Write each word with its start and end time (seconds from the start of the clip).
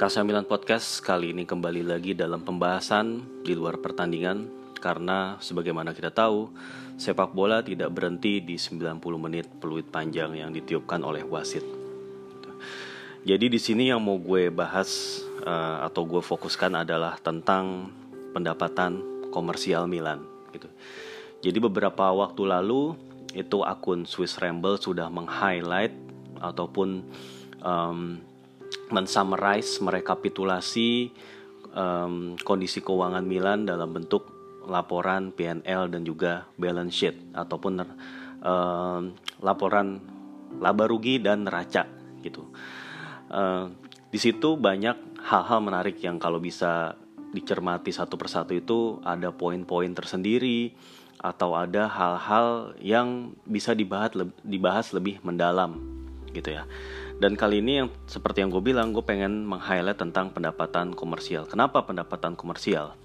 Kasa 0.00 0.24
Milan 0.24 0.48
Podcast 0.48 1.04
kali 1.04 1.36
ini 1.36 1.44
kembali 1.44 1.84
lagi 1.84 2.16
dalam 2.16 2.40
pembahasan 2.40 3.20
di 3.44 3.52
luar 3.52 3.76
pertandingan 3.84 4.48
karena 4.80 5.36
sebagaimana 5.44 5.92
kita 5.92 6.08
tahu 6.08 6.48
sepak 6.96 7.36
bola 7.36 7.60
tidak 7.60 7.92
berhenti 7.92 8.40
di 8.40 8.56
90 8.56 8.96
menit 9.20 9.44
peluit 9.60 9.84
panjang 9.84 10.40
yang 10.40 10.56
ditiupkan 10.56 11.04
oleh 11.04 11.20
wasit. 11.20 11.60
Jadi 13.28 13.52
di 13.52 13.60
sini 13.60 13.92
yang 13.92 14.00
mau 14.00 14.16
gue 14.16 14.48
bahas 14.48 15.20
uh, 15.44 15.84
atau 15.84 16.08
gue 16.08 16.24
fokuskan 16.24 16.80
adalah 16.80 17.20
tentang 17.20 17.92
pendapatan 18.32 19.04
komersial 19.28 19.84
Milan 19.84 20.24
gitu. 20.56 20.72
Jadi 21.44 21.60
beberapa 21.60 22.08
waktu 22.08 22.48
lalu 22.48 22.96
itu 23.36 23.60
akun 23.60 24.08
Swiss 24.08 24.40
Ramble 24.40 24.80
sudah 24.80 25.12
meng-highlight 25.12 25.92
ataupun 26.40 27.04
um, 27.60 28.29
mensummarize, 28.90 29.82
merekapitulasi 29.82 31.10
um, 31.74 32.34
kondisi 32.42 32.82
keuangan 32.82 33.24
Milan 33.24 33.66
dalam 33.66 33.94
bentuk 33.94 34.26
laporan 34.66 35.34
PNL 35.34 35.90
dan 35.90 36.02
juga 36.06 36.46
balance 36.54 36.94
sheet 36.94 37.16
ataupun 37.34 37.82
um, 38.44 39.02
laporan 39.42 39.98
laba 40.58 40.84
rugi 40.86 41.18
dan 41.22 41.46
neraca 41.46 41.86
gitu. 42.20 42.46
Uh, 43.30 43.70
di 44.10 44.18
situ 44.18 44.58
banyak 44.58 45.22
hal-hal 45.22 45.62
menarik 45.62 46.02
yang 46.02 46.18
kalau 46.18 46.42
bisa 46.42 46.98
dicermati 47.30 47.94
satu 47.94 48.18
persatu 48.18 48.58
itu 48.58 48.98
ada 49.06 49.30
poin-poin 49.30 49.94
tersendiri 49.94 50.74
atau 51.20 51.54
ada 51.54 51.86
hal-hal 51.86 52.74
yang 52.82 53.36
bisa 53.46 53.76
dibahas 53.76 54.10
dibahas 54.42 54.90
lebih 54.90 55.22
mendalam 55.22 55.78
gitu 56.34 56.58
ya. 56.58 56.66
Dan 57.20 57.36
kali 57.36 57.60
ini 57.60 57.84
yang 57.84 57.92
seperti 58.08 58.40
yang 58.40 58.48
gue 58.48 58.64
bilang, 58.64 58.96
gue 58.96 59.04
pengen 59.04 59.44
meng-highlight 59.44 60.00
tentang 60.00 60.32
pendapatan 60.32 60.96
komersial. 60.96 61.44
Kenapa 61.44 61.84
pendapatan 61.84 62.32
komersial? 62.32 62.96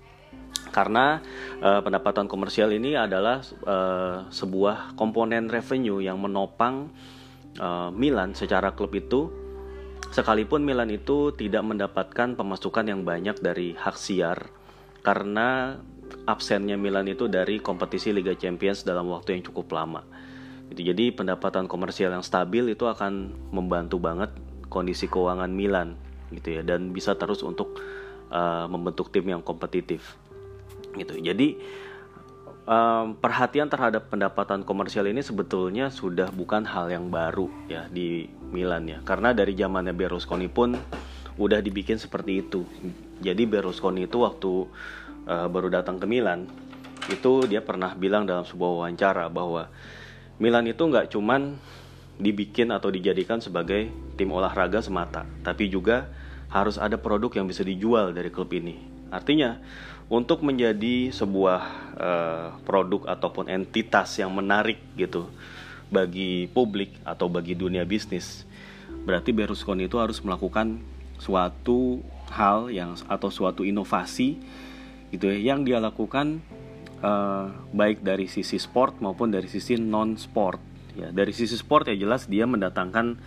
Karena 0.72 1.20
uh, 1.60 1.84
pendapatan 1.84 2.32
komersial 2.32 2.72
ini 2.72 2.96
adalah 2.96 3.44
uh, 3.68 4.32
sebuah 4.32 4.96
komponen 4.96 5.52
revenue 5.52 6.00
yang 6.00 6.16
menopang 6.24 6.96
uh, 7.60 7.92
Milan 7.92 8.32
secara 8.32 8.72
klub 8.72 8.96
itu. 8.96 9.28
Sekalipun 10.16 10.64
Milan 10.64 10.96
itu 10.96 11.36
tidak 11.36 11.68
mendapatkan 11.68 12.40
pemasukan 12.40 12.88
yang 12.88 13.04
banyak 13.04 13.36
dari 13.44 13.76
hak 13.76 14.00
siar 14.00 14.48
karena 15.04 15.76
absennya 16.24 16.80
Milan 16.80 17.12
itu 17.12 17.28
dari 17.28 17.60
kompetisi 17.60 18.16
Liga 18.16 18.32
Champions 18.32 18.88
dalam 18.88 19.12
waktu 19.12 19.36
yang 19.36 19.44
cukup 19.52 19.76
lama 19.76 20.08
Gitu. 20.74 20.82
Jadi 20.92 21.14
pendapatan 21.14 21.70
komersial 21.70 22.14
yang 22.14 22.26
stabil 22.26 22.74
itu 22.74 22.90
akan 22.90 23.34
membantu 23.54 24.02
banget 24.02 24.34
kondisi 24.68 25.06
keuangan 25.06 25.52
Milan 25.54 25.96
gitu 26.34 26.58
ya 26.58 26.62
dan 26.66 26.90
bisa 26.90 27.14
terus 27.14 27.46
untuk 27.46 27.78
uh, 28.34 28.66
membentuk 28.66 29.14
tim 29.14 29.30
yang 29.30 29.46
kompetitif 29.46 30.18
gitu. 30.98 31.22
Jadi 31.22 31.56
um, 32.66 33.14
perhatian 33.18 33.70
terhadap 33.70 34.10
pendapatan 34.10 34.66
komersial 34.66 35.06
ini 35.06 35.22
sebetulnya 35.22 35.94
sudah 35.94 36.34
bukan 36.34 36.66
hal 36.66 36.90
yang 36.90 37.14
baru 37.14 37.48
ya 37.70 37.86
di 37.88 38.26
Milan 38.50 38.90
ya 38.90 39.00
karena 39.06 39.32
dari 39.32 39.54
zamannya 39.54 39.94
Berlusconi 39.94 40.50
pun 40.50 40.74
udah 41.38 41.60
dibikin 41.62 42.02
seperti 42.02 42.42
itu. 42.42 42.66
Jadi 43.22 43.48
Berlusconi 43.48 44.10
itu 44.10 44.26
waktu 44.26 44.52
uh, 45.30 45.48
baru 45.48 45.72
datang 45.72 46.02
ke 46.02 46.10
Milan 46.10 46.50
itu 47.06 47.46
dia 47.46 47.62
pernah 47.62 47.94
bilang 47.94 48.26
dalam 48.26 48.50
sebuah 48.50 48.82
wawancara 48.82 49.30
bahwa 49.30 49.70
Milan 50.36 50.68
itu 50.68 50.84
nggak 50.84 51.16
cuman 51.16 51.56
dibikin 52.20 52.72
atau 52.72 52.92
dijadikan 52.92 53.40
sebagai 53.44 53.92
tim 54.16 54.32
olahraga 54.32 54.80
semata, 54.80 55.28
tapi 55.44 55.68
juga 55.68 56.08
harus 56.52 56.80
ada 56.80 56.96
produk 56.96 57.32
yang 57.36 57.48
bisa 57.48 57.64
dijual 57.64 58.16
dari 58.16 58.32
klub 58.32 58.52
ini. 58.56 58.80
Artinya, 59.12 59.60
untuk 60.08 60.44
menjadi 60.44 61.12
sebuah 61.12 61.62
uh, 61.98 62.48
produk 62.64 63.08
ataupun 63.10 63.52
entitas 63.52 64.16
yang 64.16 64.32
menarik 64.32 64.80
gitu 64.96 65.28
bagi 65.92 66.48
publik 66.52 66.96
atau 67.04 67.28
bagi 67.28 67.56
dunia 67.56 67.84
bisnis, 67.84 68.48
berarti 69.04 69.36
Berlusconi 69.36 69.88
itu 69.88 70.00
harus 70.00 70.24
melakukan 70.24 70.80
suatu 71.20 72.04
hal 72.32 72.72
yang 72.72 72.96
atau 73.08 73.30
suatu 73.32 73.64
inovasi 73.64 74.40
gitu 75.14 75.32
ya 75.32 75.54
yang 75.54 75.64
dia 75.64 75.80
lakukan 75.80 76.42
uh, 77.02 77.48
baik 77.74 78.04
dari 78.06 78.30
sisi 78.30 78.60
sport 78.62 79.02
maupun 79.02 79.34
dari 79.34 79.50
sisi 79.50 79.76
non 79.80 80.16
sport 80.16 80.60
ya 80.96 81.12
dari 81.12 81.36
sisi 81.36 81.60
sport 81.60 81.92
ya 81.92 81.96
jelas 81.98 82.28
dia 82.32 82.48
mendatangkan 82.48 83.20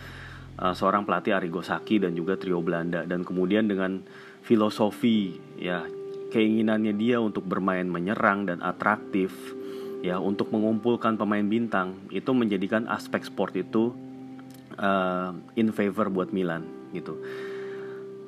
uh, 0.58 0.74
seorang 0.74 1.06
pelatih 1.06 1.36
Arrigo 1.36 1.62
Sacchi 1.62 2.02
dan 2.02 2.12
juga 2.16 2.34
trio 2.34 2.58
Belanda. 2.60 3.06
Dan 3.06 3.22
kemudian 3.22 3.70
dengan 3.70 4.02
filosofi 4.42 5.38
ya 5.60 5.86
keinginannya 6.34 6.92
dia 6.96 7.22
untuk 7.22 7.46
bermain 7.46 7.88
menyerang 7.88 8.48
dan 8.48 8.60
atraktif 8.60 9.32
ya 10.04 10.20
untuk 10.22 10.54
mengumpulkan 10.54 11.18
pemain 11.18 11.42
bintang 11.42 11.98
itu 12.14 12.30
menjadikan 12.30 12.86
aspek 12.86 13.26
sport 13.26 13.56
itu 13.58 13.90
uh, 14.78 15.34
in 15.58 15.74
favor 15.74 16.06
buat 16.12 16.30
Milan 16.30 16.64
gitu 16.94 17.18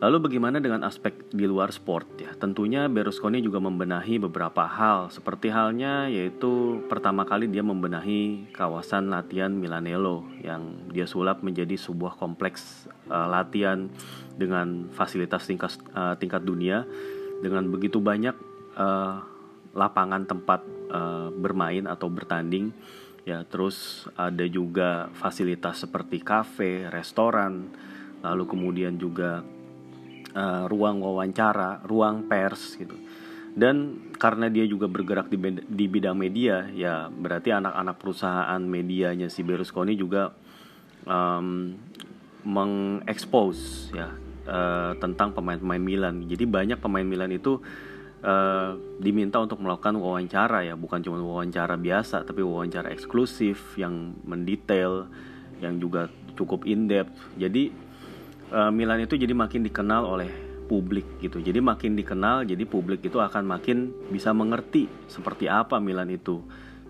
Lalu 0.01 0.17
bagaimana 0.33 0.65
dengan 0.65 0.81
aspek 0.89 1.13
di 1.29 1.45
luar 1.45 1.77
sport 1.77 2.09
ya? 2.17 2.33
Tentunya 2.33 2.89
Berlusconi 2.89 3.45
juga 3.45 3.61
membenahi 3.61 4.17
beberapa 4.17 4.65
hal. 4.65 5.13
Seperti 5.13 5.53
halnya 5.53 6.09
yaitu 6.09 6.81
pertama 6.89 7.29
kali 7.29 7.53
dia 7.53 7.61
membenahi 7.61 8.49
kawasan 8.57 9.13
latihan 9.13 9.53
Milanello 9.53 10.25
yang 10.41 10.89
dia 10.89 11.05
sulap 11.05 11.45
menjadi 11.45 11.77
sebuah 11.77 12.17
kompleks 12.17 12.89
uh, 13.13 13.29
latihan 13.29 13.93
dengan 14.41 14.89
fasilitas 14.89 15.45
tingkat 15.45 15.77
uh, 15.93 16.17
tingkat 16.17 16.49
dunia. 16.49 16.89
Dengan 17.45 17.69
begitu 17.69 18.01
banyak 18.01 18.33
uh, 18.81 19.21
lapangan 19.77 20.25
tempat 20.25 20.65
uh, 20.89 21.29
bermain 21.29 21.85
atau 21.85 22.09
bertanding. 22.09 22.73
Ya 23.29 23.45
terus 23.45 24.09
ada 24.17 24.49
juga 24.49 25.13
fasilitas 25.13 25.85
seperti 25.85 26.25
kafe, 26.25 26.89
restoran. 26.89 27.69
Lalu 28.25 28.49
kemudian 28.49 28.97
juga 28.97 29.45
uh, 30.35 30.65
ruang 30.71 31.03
wawancara, 31.03 31.83
ruang 31.87 32.27
pers 32.27 32.77
gitu. 32.79 32.95
Dan 33.51 34.11
karena 34.15 34.47
dia 34.47 34.63
juga 34.63 34.87
bergerak 34.87 35.27
di, 35.27 35.39
di 35.67 35.87
bidang 35.91 36.15
media, 36.15 36.71
ya 36.71 37.11
berarti 37.11 37.51
anak-anak 37.51 37.97
perusahaan 37.99 38.63
medianya 38.63 39.27
si 39.27 39.43
Berlusconi 39.43 39.99
juga 39.99 40.31
um, 41.03 41.75
mengekspos 42.47 43.91
ya 43.91 44.15
uh, 44.47 44.95
tentang 45.03 45.35
pemain-pemain 45.35 45.83
Milan. 45.83 46.31
Jadi 46.31 46.47
banyak 46.47 46.79
pemain 46.79 47.03
Milan 47.03 47.35
itu 47.35 47.59
uh, 48.23 48.79
diminta 49.03 49.43
untuk 49.43 49.59
melakukan 49.59 49.99
wawancara 49.99 50.63
ya, 50.63 50.79
bukan 50.79 51.03
cuma 51.03 51.19
wawancara 51.19 51.75
biasa, 51.75 52.23
tapi 52.23 52.47
wawancara 52.47 52.95
eksklusif 52.95 53.75
yang 53.75 54.15
mendetail, 54.23 55.11
yang 55.59 55.83
juga 55.83 56.07
cukup 56.39 56.71
in 56.71 56.87
depth. 56.87 57.19
Jadi 57.35 57.90
uh, 58.53 58.71
Milan 58.71 59.03
itu 59.03 59.15
jadi 59.17 59.33
makin 59.33 59.65
dikenal 59.65 60.07
oleh 60.07 60.31
publik 60.71 61.19
gitu. 61.19 61.43
Jadi 61.43 61.59
makin 61.59 61.99
dikenal, 61.99 62.47
jadi 62.47 62.63
publik 62.63 63.03
itu 63.03 63.19
akan 63.19 63.43
makin 63.43 63.91
bisa 64.11 64.31
mengerti 64.31 64.87
seperti 65.11 65.51
apa 65.51 65.83
Milan 65.83 66.07
itu, 66.15 66.39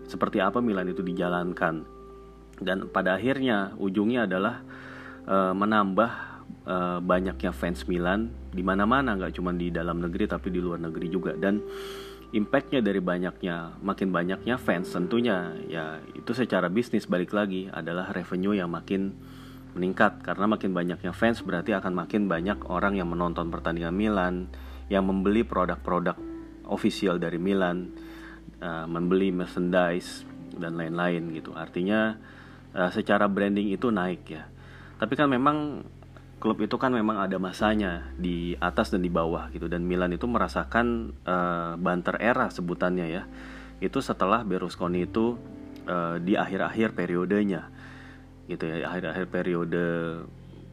seperti 0.05 0.37
apa 0.37 0.61
Milan 0.61 0.93
itu 0.93 1.01
dijalankan. 1.01 1.81
Dan 2.61 2.93
pada 2.93 3.17
akhirnya 3.17 3.73
ujungnya 3.81 4.29
adalah 4.29 4.61
uh, 5.25 5.53
menambah 5.57 6.11
uh, 6.69 6.99
banyaknya 7.01 7.49
fans 7.49 7.89
Milan 7.89 8.29
di 8.53 8.61
mana-mana, 8.61 9.17
nggak 9.17 9.41
cuma 9.41 9.49
di 9.49 9.73
dalam 9.73 9.97
negeri 9.97 10.29
tapi 10.29 10.53
di 10.53 10.61
luar 10.61 10.77
negeri 10.77 11.09
juga. 11.09 11.33
Dan 11.33 11.57
impactnya 12.37 12.85
dari 12.85 13.01
banyaknya, 13.01 13.81
makin 13.81 14.13
banyaknya 14.13 14.61
fans 14.61 14.93
tentunya 14.93 15.57
ya 15.65 15.97
itu 16.13 16.37
secara 16.37 16.69
bisnis 16.69 17.09
balik 17.09 17.33
lagi 17.33 17.65
adalah 17.73 18.13
revenue 18.13 18.53
yang 18.53 18.69
makin 18.69 19.17
meningkat 19.71 20.19
karena 20.19 20.45
makin 20.51 20.75
banyaknya 20.75 21.15
fans 21.15 21.39
berarti 21.43 21.71
akan 21.71 21.95
makin 21.95 22.27
banyak 22.27 22.67
orang 22.67 22.99
yang 22.99 23.07
menonton 23.07 23.47
pertandingan 23.47 23.95
Milan, 23.95 24.51
yang 24.91 25.07
membeli 25.07 25.47
produk-produk 25.47 26.19
official 26.67 27.19
dari 27.19 27.39
Milan, 27.39 27.91
uh, 28.59 28.85
membeli 28.87 29.31
merchandise 29.31 30.27
dan 30.55 30.75
lain-lain 30.75 31.31
gitu. 31.31 31.55
Artinya 31.55 32.19
uh, 32.75 32.91
secara 32.91 33.31
branding 33.31 33.71
itu 33.71 33.87
naik 33.87 34.27
ya. 34.27 34.43
Tapi 34.99 35.13
kan 35.15 35.31
memang 35.31 35.87
klub 36.41 36.57
itu 36.59 36.75
kan 36.75 36.91
memang 36.91 37.21
ada 37.21 37.37
masanya 37.37 38.09
di 38.17 38.57
atas 38.57 38.89
dan 38.89 39.05
di 39.05 39.13
bawah 39.13 39.53
gitu 39.53 39.69
dan 39.69 39.85
Milan 39.85 40.09
itu 40.11 40.25
merasakan 40.25 41.15
uh, 41.23 41.79
banter 41.79 42.19
era 42.19 42.51
sebutannya 42.51 43.07
ya. 43.07 43.23
Itu 43.79 44.03
setelah 44.03 44.43
Berlusconi 44.43 45.07
itu 45.07 45.39
uh, 45.87 46.19
di 46.19 46.35
akhir-akhir 46.35 46.93
periodenya 46.93 47.80
gitu 48.51 48.67
ya 48.67 48.91
akhir-akhir 48.91 49.25
periode 49.31 49.85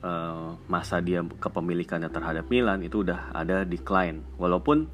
uh, 0.02 0.58
masa 0.66 0.98
dia 0.98 1.22
kepemilikannya 1.22 2.10
terhadap 2.10 2.50
Milan 2.50 2.82
itu 2.82 3.06
udah 3.06 3.30
ada 3.30 3.62
decline 3.62 4.26
walaupun 4.34 4.90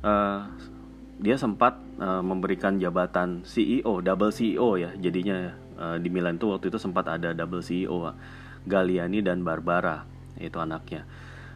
uh, 0.00 0.48
dia 1.20 1.36
sempat 1.36 1.76
uh, 2.00 2.24
memberikan 2.24 2.80
jabatan 2.80 3.44
CEO 3.44 4.00
double 4.00 4.32
CEO 4.32 4.80
ya 4.80 4.90
jadinya 4.96 5.52
uh, 5.76 5.96
di 6.00 6.08
Milan 6.08 6.40
itu 6.40 6.48
waktu 6.48 6.72
itu 6.72 6.80
sempat 6.80 7.06
ada 7.12 7.36
double 7.36 7.60
CEO 7.60 8.10
Galliani 8.64 9.20
dan 9.20 9.44
Barbara 9.44 10.08
itu 10.40 10.56
anaknya 10.56 11.04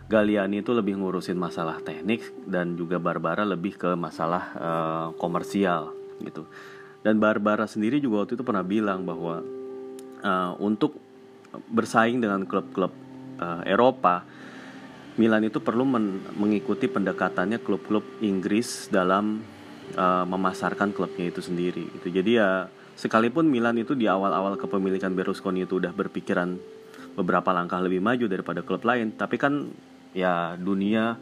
Galliani 0.06 0.62
itu 0.62 0.70
lebih 0.70 1.02
ngurusin 1.02 1.34
masalah 1.34 1.82
teknik 1.82 2.22
dan 2.46 2.79
juga 2.79 3.02
Barbara 3.02 3.43
lebih 3.43 3.75
ke 3.75 3.99
masalah 3.99 4.44
uh, 4.55 5.06
komersial 5.19 5.90
gitu. 6.22 6.46
Dan 7.02 7.19
Barbara 7.19 7.67
sendiri 7.67 7.99
juga 7.99 8.22
waktu 8.22 8.38
itu 8.38 8.46
pernah 8.46 8.62
bilang 8.62 9.02
bahwa 9.02 9.43
uh, 10.26 10.58
untuk 10.58 10.99
bersaing 11.70 12.19
dengan 12.19 12.43
klub-klub 12.44 12.90
uh, 13.38 13.62
Eropa, 13.62 14.26
Milan 15.17 15.49
itu 15.49 15.62
perlu 15.64 15.88
men 15.88 16.20
mengikuti 16.37 16.90
pendekatannya 16.90 17.62
klub-klub 17.62 18.05
Inggris 18.20 18.93
dalam 18.93 19.40
uh, 19.96 20.25
memasarkan 20.28 20.93
klubnya 20.93 21.32
itu 21.32 21.40
sendiri. 21.40 21.88
Gitu. 21.96 22.12
Jadi 22.12 22.37
ya 22.37 22.69
sekalipun 22.99 23.49
Milan 23.49 23.81
itu 23.81 23.96
di 23.96 24.05
awal-awal 24.05 24.61
kepemilikan 24.61 25.17
Berlusconi 25.17 25.64
itu 25.64 25.81
udah 25.81 25.94
berpikiran 25.96 26.61
beberapa 27.17 27.49
langkah 27.56 27.81
lebih 27.81 28.05
maju 28.05 28.29
daripada 28.29 28.61
klub 28.61 28.84
lain, 28.84 29.17
tapi 29.17 29.40
kan 29.40 29.72
ya 30.12 30.52
dunia 30.61 31.17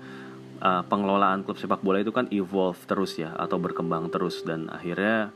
uh, 0.59 0.83
pengelolaan 0.91 1.47
klub 1.47 1.59
sepak 1.59 1.83
bola 1.87 2.03
itu 2.03 2.11
kan 2.11 2.27
evolve 2.35 2.79
terus 2.91 3.15
ya 3.15 3.31
atau 3.39 3.63
berkembang 3.63 4.11
terus 4.11 4.43
dan 4.43 4.67
akhirnya 4.71 5.31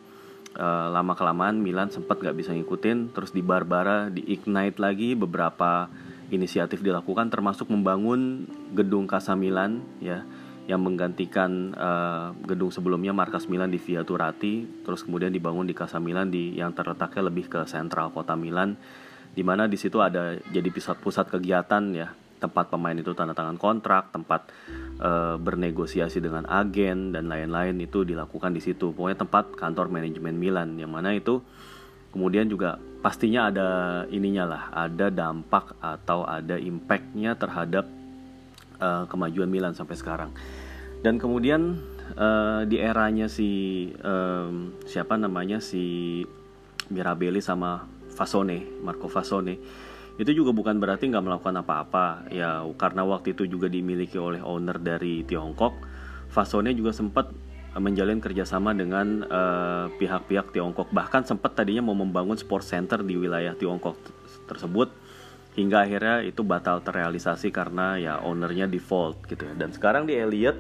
uh, 0.57 0.89
lama 0.89 1.13
kelamaan 1.13 1.61
Milan 1.61 1.93
sempat 1.93 2.23
nggak 2.23 2.37
bisa 2.37 2.51
ngikutin 2.55 3.13
terus 3.13 3.35
di 3.35 3.45
Barbara 3.45 4.09
di 4.09 4.25
ignite 4.25 4.81
lagi 4.81 5.13
beberapa 5.19 5.91
inisiatif 6.29 6.81
dilakukan 6.85 7.29
termasuk 7.29 7.69
membangun 7.69 8.47
gedung 8.73 9.09
Casa 9.09 9.37
Milan 9.37 9.81
ya 10.01 10.25
yang 10.69 10.85
menggantikan 10.85 11.73
uh, 11.73 12.37
gedung 12.45 12.69
sebelumnya 12.69 13.17
markas 13.17 13.49
Milan 13.49 13.73
di 13.73 13.81
Via 13.81 14.05
Turati 14.05 14.85
terus 14.85 15.01
kemudian 15.01 15.33
dibangun 15.33 15.65
di 15.65 15.73
Casa 15.73 15.97
Milan 15.97 16.29
di 16.29 16.57
yang 16.57 16.77
terletaknya 16.77 17.33
lebih 17.33 17.49
ke 17.49 17.61
sentral 17.65 18.13
kota 18.13 18.37
Milan 18.37 18.77
di 19.33 19.41
mana 19.41 19.65
di 19.65 19.81
situ 19.81 20.05
ada 20.05 20.37
jadi 20.53 20.69
pusat-pusat 20.69 21.33
kegiatan 21.33 21.83
ya 21.97 22.13
tempat 22.39 22.71
pemain 22.71 22.95
itu 22.95 23.13
tanda 23.13 23.35
tangan 23.35 23.59
kontrak, 23.59 24.15
tempat 24.15 24.49
e, 24.97 25.37
bernegosiasi 25.37 26.23
dengan 26.23 26.47
agen 26.47 27.11
dan 27.11 27.27
lain-lain 27.27 27.77
itu 27.83 28.07
dilakukan 28.07 28.55
di 28.55 28.63
situ. 28.63 28.95
Pokoknya 28.95 29.19
tempat 29.19 29.59
kantor 29.59 29.91
manajemen 29.91 30.39
Milan 30.39 30.79
yang 30.79 30.95
mana 30.95 31.13
itu 31.13 31.43
kemudian 32.15 32.49
juga 32.49 32.81
pastinya 33.05 33.53
ada 33.53 33.69
ininya 34.09 34.45
lah, 34.49 34.63
ada 34.73 35.13
dampak 35.13 35.77
atau 35.83 36.25
ada 36.25 36.57
impactnya 36.57 37.35
terhadap 37.35 37.85
e, 38.79 38.89
kemajuan 39.11 39.51
Milan 39.51 39.75
sampai 39.75 39.99
sekarang. 39.99 40.31
Dan 41.03 41.19
kemudian 41.19 41.79
e, 42.15 42.29
di 42.71 42.79
eranya 42.79 43.27
si 43.27 43.51
e, 43.93 44.15
siapa 44.87 45.19
namanya 45.19 45.59
si 45.59 46.23
Mirabelli 46.89 47.45
sama 47.45 47.85
Fasone, 48.15 48.83
Marco 48.83 49.07
Fasone 49.07 49.87
itu 50.19 50.31
juga 50.35 50.51
bukan 50.51 50.83
berarti 50.83 51.09
nggak 51.09 51.25
melakukan 51.25 51.57
apa-apa. 51.63 52.27
Ya 52.35 52.67
karena 52.75 53.07
waktu 53.07 53.39
itu 53.39 53.47
juga 53.47 53.71
dimiliki 53.71 54.19
oleh 54.19 54.43
owner 54.43 54.77
dari 54.83 55.23
Tiongkok 55.23 55.79
Fasone 56.29 56.77
juga 56.77 56.93
sempat 56.93 57.33
menjalin 57.79 58.21
kerjasama 58.21 58.77
dengan 58.77 59.25
eh, 59.25 59.87
pihak-pihak 59.97 60.47
uh, 60.49 60.53
Tiongkok. 60.53 60.89
Bahkan 60.93 61.25
sempat 61.25 61.57
tadinya 61.57 61.89
mau 61.89 61.97
membangun 61.97 62.37
sport 62.37 62.65
center 62.65 63.01
di 63.01 63.17
wilayah 63.17 63.57
Tiongkok 63.57 63.97
tersebut 64.49 64.93
hingga 65.59 65.83
akhirnya 65.83 66.23
itu 66.23 66.47
batal 66.47 66.79
terrealisasi 66.87 67.51
karena 67.51 67.99
ya 67.99 68.23
ownernya 68.23 68.69
default 68.69 69.25
gitu 69.27 69.49
ya. 69.49 69.55
Dan 69.57 69.73
sekarang 69.73 70.05
di 70.07 70.15
Elliot 70.15 70.59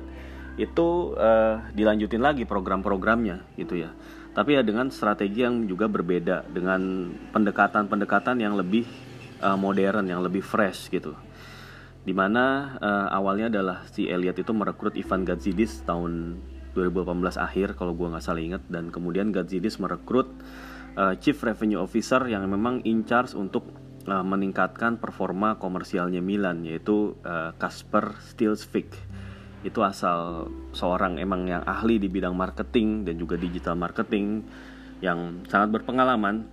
itu 0.58 1.14
uh, 1.14 1.62
dilanjutin 1.70 2.22
lagi 2.22 2.42
program-programnya 2.42 3.54
gitu 3.54 3.78
ya. 3.78 3.94
Tapi 4.34 4.58
ya 4.58 4.62
dengan 4.62 4.90
strategi 4.90 5.42
yang 5.42 5.66
juga 5.66 5.90
berbeda 5.90 6.46
dengan 6.50 7.10
pendekatan-pendekatan 7.34 8.38
yang 8.38 8.54
lebih 8.54 8.86
uh, 9.42 9.58
modern 9.58 10.06
yang 10.08 10.22
lebih 10.22 10.42
fresh 10.42 10.90
gitu. 10.90 11.14
Di 12.02 12.14
mana 12.16 12.76
uh, 12.80 13.08
awalnya 13.12 13.52
adalah 13.52 13.84
si 13.90 14.08
Elliot 14.08 14.38
itu 14.40 14.52
merekrut 14.54 14.96
Ivan 14.96 15.28
Gazidis 15.28 15.84
tahun 15.84 16.40
2018 16.72 17.36
akhir 17.36 17.68
kalau 17.74 17.92
gue 17.92 18.08
nggak 18.08 18.24
salah 18.24 18.42
ingat. 18.42 18.62
Dan 18.70 18.88
kemudian 18.88 19.34
Gazidis 19.34 19.76
merekrut 19.82 20.30
uh, 20.96 21.14
Chief 21.18 21.36
Revenue 21.36 21.82
Officer 21.82 22.24
yang 22.26 22.46
memang 22.48 22.82
in 22.88 23.04
charge 23.04 23.36
untuk 23.36 23.68
uh, 24.08 24.24
meningkatkan 24.24 24.96
performa 24.96 25.60
komersialnya 25.60 26.24
Milan 26.24 26.64
yaitu 26.64 27.18
Kasper 27.58 28.16
uh, 28.16 28.20
Stilsvik 28.22 28.94
itu 29.66 29.82
asal 29.82 30.46
seorang 30.70 31.18
emang 31.18 31.50
yang 31.50 31.66
ahli 31.66 31.98
di 31.98 32.06
bidang 32.06 32.30
marketing 32.30 33.02
dan 33.02 33.18
juga 33.18 33.34
digital 33.34 33.74
marketing 33.74 34.46
yang 35.02 35.42
sangat 35.50 35.82
berpengalaman 35.82 36.46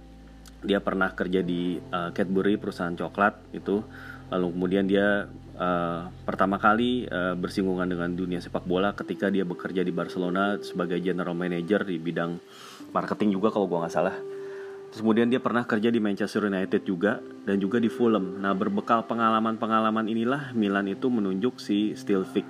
dia 0.66 0.82
pernah 0.82 1.14
kerja 1.14 1.46
di 1.46 1.78
uh, 1.78 2.10
Cadbury 2.12 2.58
perusahaan 2.58 2.94
coklat 2.94 3.54
itu 3.54 3.86
lalu 4.34 4.48
kemudian 4.58 4.90
dia 4.90 5.30
uh, 5.56 6.10
pertama 6.26 6.58
kali 6.58 7.06
uh, 7.06 7.38
bersinggungan 7.38 7.86
dengan 7.86 8.10
dunia 8.18 8.42
sepak 8.42 8.66
bola 8.66 8.98
ketika 8.98 9.30
dia 9.30 9.46
bekerja 9.46 9.86
di 9.86 9.94
Barcelona 9.94 10.58
sebagai 10.60 10.98
general 10.98 11.38
manager 11.38 11.86
di 11.86 12.02
bidang 12.02 12.42
marketing 12.90 13.38
juga 13.38 13.54
kalau 13.54 13.70
gua 13.70 13.86
nggak 13.86 13.94
salah 13.94 14.18
Terus 14.96 15.04
kemudian 15.04 15.28
dia 15.28 15.44
pernah 15.44 15.68
kerja 15.68 15.92
di 15.92 16.00
Manchester 16.00 16.48
United 16.48 16.88
juga 16.88 17.20
dan 17.44 17.60
juga 17.60 17.84
di 17.84 17.92
Fulham. 17.92 18.40
Nah 18.40 18.56
berbekal 18.56 19.04
pengalaman-pengalaman 19.04 20.08
inilah 20.08 20.56
Milan 20.56 20.88
itu 20.88 21.12
menunjuk 21.12 21.60
si 21.60 21.92
Stilvik 22.00 22.48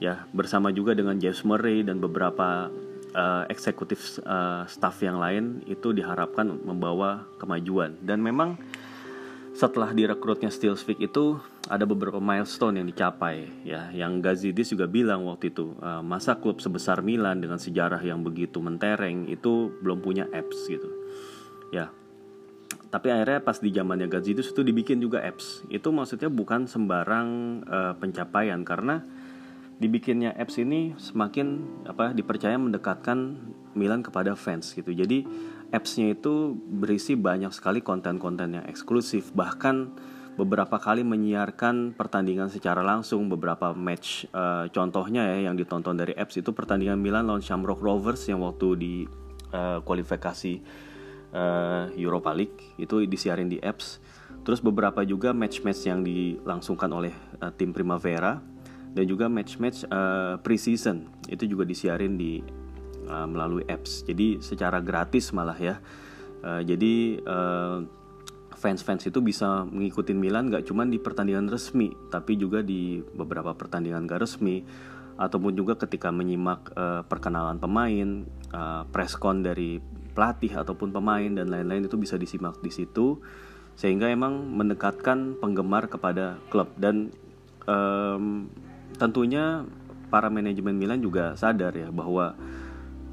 ya 0.00 0.24
bersama 0.32 0.72
juga 0.72 0.96
dengan 0.96 1.20
James 1.20 1.44
Murray 1.44 1.84
dan 1.84 2.00
beberapa 2.00 2.72
uh, 3.14 3.44
eksekutif 3.48 4.20
uh, 4.24 4.64
staff 4.68 5.00
yang 5.00 5.20
lain 5.20 5.64
itu 5.68 5.92
diharapkan 5.92 6.48
membawa 6.48 7.24
kemajuan. 7.40 7.96
Dan 8.02 8.20
memang 8.20 8.58
setelah 9.58 9.90
direkrutnya 9.90 10.54
Stilsvik 10.54 11.02
itu 11.02 11.34
ada 11.66 11.84
beberapa 11.84 12.22
milestone 12.22 12.78
yang 12.80 12.86
dicapai 12.88 13.50
ya. 13.66 13.90
Yang 13.90 14.12
Gazidis 14.22 14.68
juga 14.72 14.86
bilang 14.86 15.26
waktu 15.26 15.50
itu 15.50 15.74
uh, 15.82 16.00
masa 16.00 16.38
klub 16.38 16.62
sebesar 16.62 17.02
Milan 17.02 17.42
dengan 17.42 17.58
sejarah 17.58 18.00
yang 18.00 18.22
begitu 18.22 18.62
mentereng 18.62 19.26
itu 19.26 19.74
belum 19.82 19.98
punya 20.00 20.30
apps 20.30 20.70
gitu. 20.70 20.88
Ya. 21.74 21.90
Tapi 22.88 23.12
akhirnya 23.12 23.44
pas 23.44 23.60
di 23.60 23.68
zamannya 23.68 24.08
Gazidis 24.08 24.48
itu 24.48 24.64
dibikin 24.64 24.96
juga 25.02 25.20
apps. 25.20 25.60
Itu 25.68 25.92
maksudnya 25.92 26.32
bukan 26.32 26.64
sembarang 26.64 27.28
uh, 27.68 27.94
pencapaian 28.00 28.64
karena 28.64 29.04
dibikinnya 29.78 30.34
apps 30.34 30.58
ini 30.58 30.94
semakin 30.98 31.62
apa 31.86 32.10
dipercaya 32.10 32.58
mendekatkan 32.58 33.38
Milan 33.78 34.02
kepada 34.02 34.34
fans 34.34 34.74
gitu. 34.74 34.90
Jadi 34.90 35.22
appsnya 35.70 36.18
itu 36.18 36.58
berisi 36.58 37.14
banyak 37.14 37.54
sekali 37.54 37.78
konten-konten 37.78 38.58
yang 38.58 38.66
eksklusif. 38.66 39.30
Bahkan 39.30 39.76
beberapa 40.34 40.82
kali 40.82 41.06
menyiarkan 41.06 41.94
pertandingan 41.94 42.50
secara 42.50 42.82
langsung. 42.82 43.30
Beberapa 43.30 43.70
match 43.70 44.26
uh, 44.34 44.66
contohnya 44.74 45.30
ya 45.30 45.50
yang 45.50 45.54
ditonton 45.54 45.94
dari 45.94 46.14
apps 46.18 46.42
itu 46.42 46.50
pertandingan 46.50 46.98
Milan 46.98 47.30
lawan 47.30 47.42
Shamrock 47.42 47.78
Rovers 47.78 48.26
yang 48.26 48.42
waktu 48.42 48.68
di 48.74 48.94
uh, 49.54 49.78
kualifikasi 49.86 50.58
uh, 51.30 51.94
Europa 51.94 52.34
League. 52.34 52.74
Itu 52.82 52.98
disiarin 53.06 53.46
di 53.46 53.62
apps. 53.62 54.02
Terus 54.42 54.58
beberapa 54.64 55.04
juga 55.04 55.30
match-match 55.36 55.86
yang 55.86 56.00
dilangsungkan 56.02 56.90
oleh 56.90 57.14
uh, 57.38 57.52
tim 57.54 57.70
Primavera 57.70 58.57
dan 58.92 59.04
juga 59.04 59.26
match-match 59.28 59.88
uh, 59.88 60.40
pre-season. 60.40 61.08
Itu 61.28 61.44
juga 61.44 61.68
disiarin 61.68 62.16
di 62.16 62.40
uh, 63.08 63.26
melalui 63.28 63.64
apps. 63.66 64.04
Jadi 64.04 64.38
secara 64.44 64.78
gratis 64.84 65.32
malah 65.32 65.56
ya. 65.56 65.76
Uh, 66.38 66.62
jadi 66.62 67.18
uh, 67.26 67.78
fans-fans 68.58 69.06
itu 69.06 69.22
bisa 69.22 69.66
mengikuti 69.66 70.14
Milan 70.14 70.50
gak 70.50 70.66
cuma 70.66 70.82
di 70.82 70.98
pertandingan 70.98 71.46
resmi 71.46 71.94
tapi 72.10 72.34
juga 72.34 72.62
di 72.62 72.98
beberapa 73.02 73.54
pertandingan 73.54 74.06
gak 74.06 74.22
resmi. 74.22 74.62
Ataupun 75.18 75.50
juga 75.58 75.74
ketika 75.74 76.14
menyimak 76.14 76.70
uh, 76.78 77.02
perkenalan 77.02 77.58
pemain 77.58 78.22
uh, 78.54 78.86
preskon 78.86 79.42
dari 79.42 79.82
pelatih 80.14 80.54
ataupun 80.54 80.94
pemain 80.94 81.26
dan 81.26 81.50
lain-lain 81.50 81.90
itu 81.90 81.98
bisa 81.98 82.14
disimak 82.14 82.62
di 82.62 82.70
situ. 82.70 83.18
Sehingga 83.74 84.10
emang 84.10 84.46
mendekatkan 84.54 85.38
penggemar 85.42 85.90
kepada 85.90 86.38
klub. 86.50 86.70
Dan 86.78 87.10
um, 87.66 88.46
tentunya 88.98 89.64
para 90.10 90.28
manajemen 90.28 90.74
Milan 90.74 90.98
juga 90.98 91.38
sadar 91.38 91.72
ya 91.72 91.88
bahwa 91.94 92.34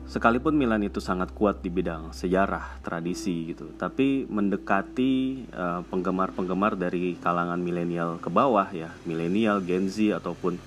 sekalipun 0.09 0.57
Milan 0.57 0.81
itu 0.85 0.97
sangat 0.97 1.33
kuat 1.33 1.61
di 1.61 1.69
bidang 1.69 2.13
sejarah, 2.13 2.81
tradisi 2.81 3.53
gitu, 3.53 3.73
tapi 3.77 4.25
mendekati 4.29 5.45
uh, 5.53 5.81
penggemar-penggemar 5.89 6.77
dari 6.77 7.17
kalangan 7.21 7.57
milenial 7.57 8.17
ke 8.21 8.29
bawah 8.29 8.69
ya, 8.69 8.93
milenial, 9.05 9.61
Gen 9.65 9.89
Z 9.89 10.17
ataupun 10.21 10.57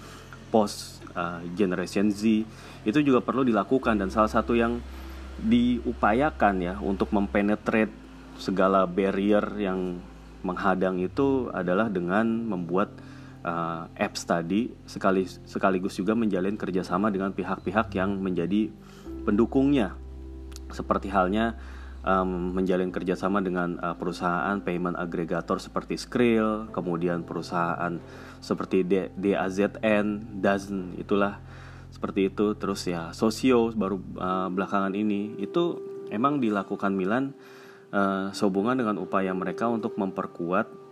post 0.51 1.03
uh, 1.15 1.43
generation 1.55 2.11
Z 2.11 2.47
itu 2.83 2.99
juga 3.05 3.21
perlu 3.21 3.45
dilakukan 3.45 4.01
dan 4.01 4.09
salah 4.09 4.31
satu 4.31 4.57
yang 4.57 4.81
diupayakan 5.39 6.55
ya 6.59 6.75
untuk 6.83 7.15
mempenetrate 7.15 7.95
segala 8.39 8.87
barrier 8.91 9.43
yang 9.59 10.03
menghadang 10.43 10.99
itu 10.99 11.51
adalah 11.51 11.91
dengan 11.91 12.27
membuat 12.27 12.91
uh, 13.45 13.91
apps 13.95 14.25
tadi 14.25 14.73
sekali 14.89 15.27
sekaligus 15.27 15.99
juga 15.99 16.15
menjalin 16.15 16.57
kerjasama 16.57 17.13
dengan 17.13 17.35
pihak-pihak 17.35 17.93
yang 17.95 18.19
menjadi 18.19 18.71
pendukungnya 19.27 19.95
seperti 20.73 21.09
halnya 21.13 21.57
um, 22.05 22.55
menjalin 22.55 22.93
kerjasama 22.93 23.43
dengan 23.43 23.77
uh, 23.81 23.97
perusahaan 23.97 24.57
payment 24.63 24.97
agregator 24.97 25.59
seperti 25.59 25.99
Skrill, 25.99 26.71
kemudian 26.71 27.25
perusahaan 27.25 27.99
seperti 28.39 28.87
D 28.87 29.11
DAZN, 29.19 30.41
Dozen, 30.41 30.95
itulah 31.01 31.41
seperti 31.91 32.31
itu. 32.31 32.55
Terus 32.57 32.85
ya 32.87 33.11
Sosio 33.17 33.73
baru 33.75 33.99
uh, 34.21 34.49
belakangan 34.53 34.95
ini 34.95 35.37
itu 35.41 35.81
emang 36.09 36.41
dilakukan 36.41 36.95
Milan 36.95 37.35
uh, 37.93 38.31
sehubungan 38.33 38.79
dengan 38.79 38.97
upaya 39.01 39.33
mereka 39.35 39.69
untuk 39.69 39.97
memperkuat 39.99 40.88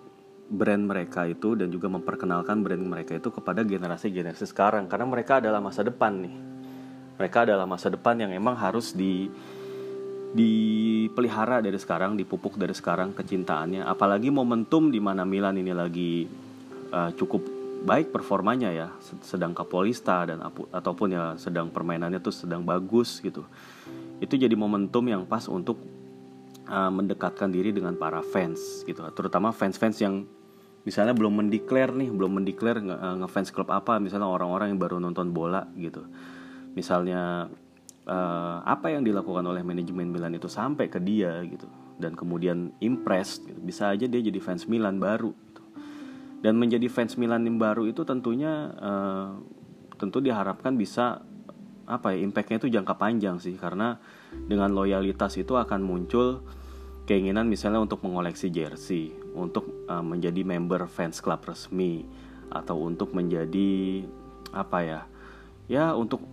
brand 0.46 0.86
mereka 0.86 1.26
itu 1.26 1.58
dan 1.58 1.74
juga 1.74 1.90
memperkenalkan 1.90 2.62
brand 2.62 2.84
mereka 2.86 3.18
itu 3.18 3.34
kepada 3.34 3.66
generasi-generasi 3.66 4.46
sekarang 4.46 4.86
karena 4.86 5.06
mereka 5.06 5.42
adalah 5.42 5.58
masa 5.58 5.82
depan 5.82 6.22
nih. 6.22 6.34
Mereka 7.16 7.48
adalah 7.48 7.64
masa 7.64 7.88
depan 7.88 8.20
yang 8.20 8.30
emang 8.30 8.54
harus 8.54 8.92
di 8.92 9.26
dipelihara 10.36 11.64
dari 11.64 11.80
sekarang, 11.80 12.12
dipupuk 12.12 12.60
dari 12.60 12.76
sekarang 12.76 13.16
kecintaannya. 13.16 13.88
Apalagi 13.88 14.28
momentum 14.28 14.92
di 14.92 15.00
mana 15.00 15.24
Milan 15.24 15.56
ini 15.56 15.72
lagi 15.72 16.28
uh, 16.92 17.10
cukup 17.16 17.40
baik 17.88 18.12
performanya 18.12 18.68
ya, 18.68 18.88
sedang 19.24 19.56
kapolista 19.56 20.28
dan 20.28 20.44
ataupun 20.70 21.08
ya 21.08 21.24
sedang 21.40 21.72
permainannya 21.72 22.20
tuh 22.20 22.36
sedang 22.36 22.60
bagus 22.68 23.24
gitu. 23.24 23.48
Itu 24.20 24.36
jadi 24.36 24.52
momentum 24.52 25.08
yang 25.08 25.24
pas 25.24 25.48
untuk 25.48 25.80
uh, 26.66 26.90
mendekatkan 26.92 27.50
diri 27.50 27.70
dengan 27.72 27.94
para 27.96 28.20
fans 28.20 28.84
gitu, 28.84 29.02
terutama 29.14 29.50
fans-fans 29.50 29.98
yang 30.02 30.26
misalnya 30.86 31.18
belum 31.18 31.42
mendeklar 31.42 31.90
nih 31.90 32.14
belum 32.14 32.38
mendeklar 32.40 32.78
eh, 32.78 33.14
ngefans 33.18 33.50
klub 33.50 33.74
apa 33.74 33.98
misalnya 33.98 34.30
orang-orang 34.30 34.70
yang 34.70 34.78
baru 34.78 35.02
nonton 35.02 35.34
bola 35.34 35.66
gitu 35.74 36.06
misalnya 36.78 37.50
uh, 38.06 38.58
apa 38.62 38.92
yang 38.92 39.02
dilakukan 39.02 39.42
oleh 39.48 39.64
manajemen 39.64 40.12
Milan 40.12 40.36
itu 40.36 40.46
sampai 40.46 40.92
ke 40.92 41.00
dia 41.00 41.40
gitu 41.48 41.66
dan 41.96 42.12
kemudian 42.12 42.70
impress 42.84 43.40
gitu. 43.40 43.56
bisa 43.64 43.90
aja 43.96 44.04
dia 44.04 44.20
jadi 44.20 44.36
fans 44.38 44.68
Milan 44.68 45.00
baru 45.00 45.32
gitu. 45.32 45.62
dan 46.44 46.54
menjadi 46.60 46.86
fans 46.92 47.16
Milan 47.16 47.48
yang 47.48 47.56
baru 47.56 47.88
itu 47.88 48.04
tentunya 48.04 48.70
uh, 48.76 49.40
tentu 49.96 50.20
diharapkan 50.20 50.76
bisa 50.76 51.24
apa 51.86 52.14
ya 52.14 52.22
impactnya 52.26 52.58
itu 52.58 52.68
jangka 52.70 52.98
panjang 52.98 53.38
sih 53.38 53.54
karena 53.54 53.98
dengan 54.34 54.74
loyalitas 54.74 55.38
itu 55.38 55.54
akan 55.54 55.80
muncul 55.86 56.42
keinginan 57.06 57.46
misalnya 57.46 57.78
untuk 57.78 58.02
mengoleksi 58.02 58.50
jersey, 58.50 59.14
untuk 59.32 59.86
uh, 59.86 60.02
menjadi 60.02 60.42
member 60.42 60.90
fans 60.90 61.22
club 61.22 61.38
resmi 61.46 62.02
atau 62.50 62.82
untuk 62.82 63.14
menjadi 63.14 64.02
apa 64.50 64.78
ya? 64.82 65.00
Ya 65.70 65.94
untuk 65.94 66.26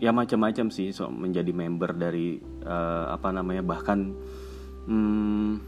ya 0.00 0.10
macam-macam 0.10 0.72
sih 0.72 0.90
so 0.90 1.12
menjadi 1.12 1.52
member 1.52 1.94
dari 1.94 2.40
uh, 2.64 3.12
apa 3.12 3.30
namanya 3.30 3.62
bahkan 3.62 4.16
hmm, 4.88 5.62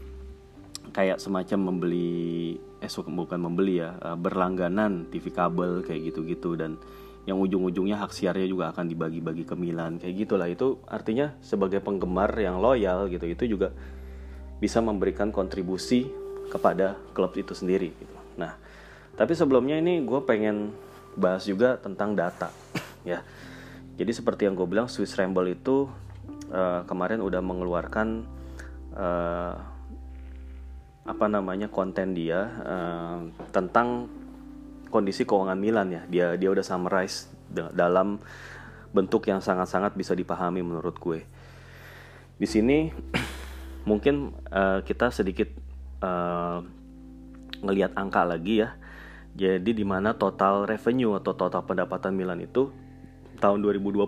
kayak 0.91 1.21
semacam 1.21 1.71
membeli 1.71 2.57
eh 2.83 2.91
bukan 2.91 3.39
membeli 3.39 3.79
ya 3.79 3.95
uh, 4.01 4.17
berlangganan 4.19 5.07
TV 5.07 5.31
kabel 5.31 5.85
kayak 5.87 6.11
gitu-gitu 6.11 6.59
dan 6.59 6.75
yang 7.25 7.41
ujung-ujungnya 7.41 7.97
hak 8.05 8.13
siarnya 8.13 8.45
juga 8.45 8.69
akan 8.69 8.85
dibagi-bagi 8.85 9.49
ke 9.49 9.57
Milan 9.57 9.97
kayak 9.97 10.25
gitulah 10.25 10.45
itu 10.45 10.77
artinya 10.85 11.33
sebagai 11.41 11.81
penggemar 11.81 12.29
yang 12.37 12.61
loyal 12.61 13.09
gitu 13.09 13.25
itu 13.25 13.57
juga 13.57 13.73
bisa 14.61 14.79
memberikan 14.79 15.33
kontribusi 15.33 16.05
kepada 16.47 16.95
klub 17.11 17.33
itu 17.35 17.51
sendiri 17.57 17.91
gitu. 17.91 18.15
Nah, 18.37 18.55
tapi 19.17 19.33
sebelumnya 19.33 19.81
ini 19.81 20.05
gue 20.05 20.21
pengen 20.23 20.71
bahas 21.17 21.43
juga 21.49 21.81
tentang 21.81 22.13
data 22.13 22.53
ya. 23.07 23.25
Jadi 23.95 24.11
seperti 24.11 24.45
yang 24.45 24.53
gue 24.59 24.67
bilang 24.67 24.91
Swiss 24.91 25.15
Ramble 25.15 25.55
itu 25.55 25.87
uh, 26.51 26.83
kemarin 26.83 27.23
udah 27.23 27.41
mengeluarkan 27.41 28.27
uh, 28.93 29.55
apa 31.05 31.25
namanya 31.29 31.69
konten 31.69 32.17
dia 32.17 32.49
uh, 32.65 33.19
tentang 33.53 34.09
kondisi 34.89 35.23
keuangan 35.27 35.57
Milan 35.59 35.91
ya. 35.91 36.01
Dia 36.07 36.27
dia 36.39 36.49
udah 36.51 36.65
summarize 36.65 37.29
dalam 37.51 38.19
bentuk 38.95 39.27
yang 39.27 39.43
sangat-sangat 39.43 39.93
bisa 39.93 40.15
dipahami 40.15 40.63
menurut 40.63 40.95
gue. 40.97 41.27
Di 42.35 42.47
sini 42.47 42.91
mungkin 43.89 44.31
uh, 44.51 44.79
kita 44.83 45.11
sedikit 45.11 45.51
uh, 45.99 46.63
ngelihat 47.63 47.95
angka 47.95 48.23
lagi 48.23 48.63
ya. 48.63 48.79
Jadi 49.35 49.75
di 49.75 49.83
mana 49.83 50.15
total 50.15 50.63
revenue 50.63 51.19
atau 51.19 51.35
total 51.35 51.67
pendapatan 51.67 52.15
Milan 52.15 52.39
itu 52.39 52.71
tahun 53.43 53.59
2020 53.59 54.07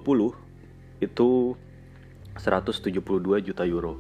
itu 1.04 1.30
172 2.40 3.44
juta 3.44 3.64
euro. 3.68 4.00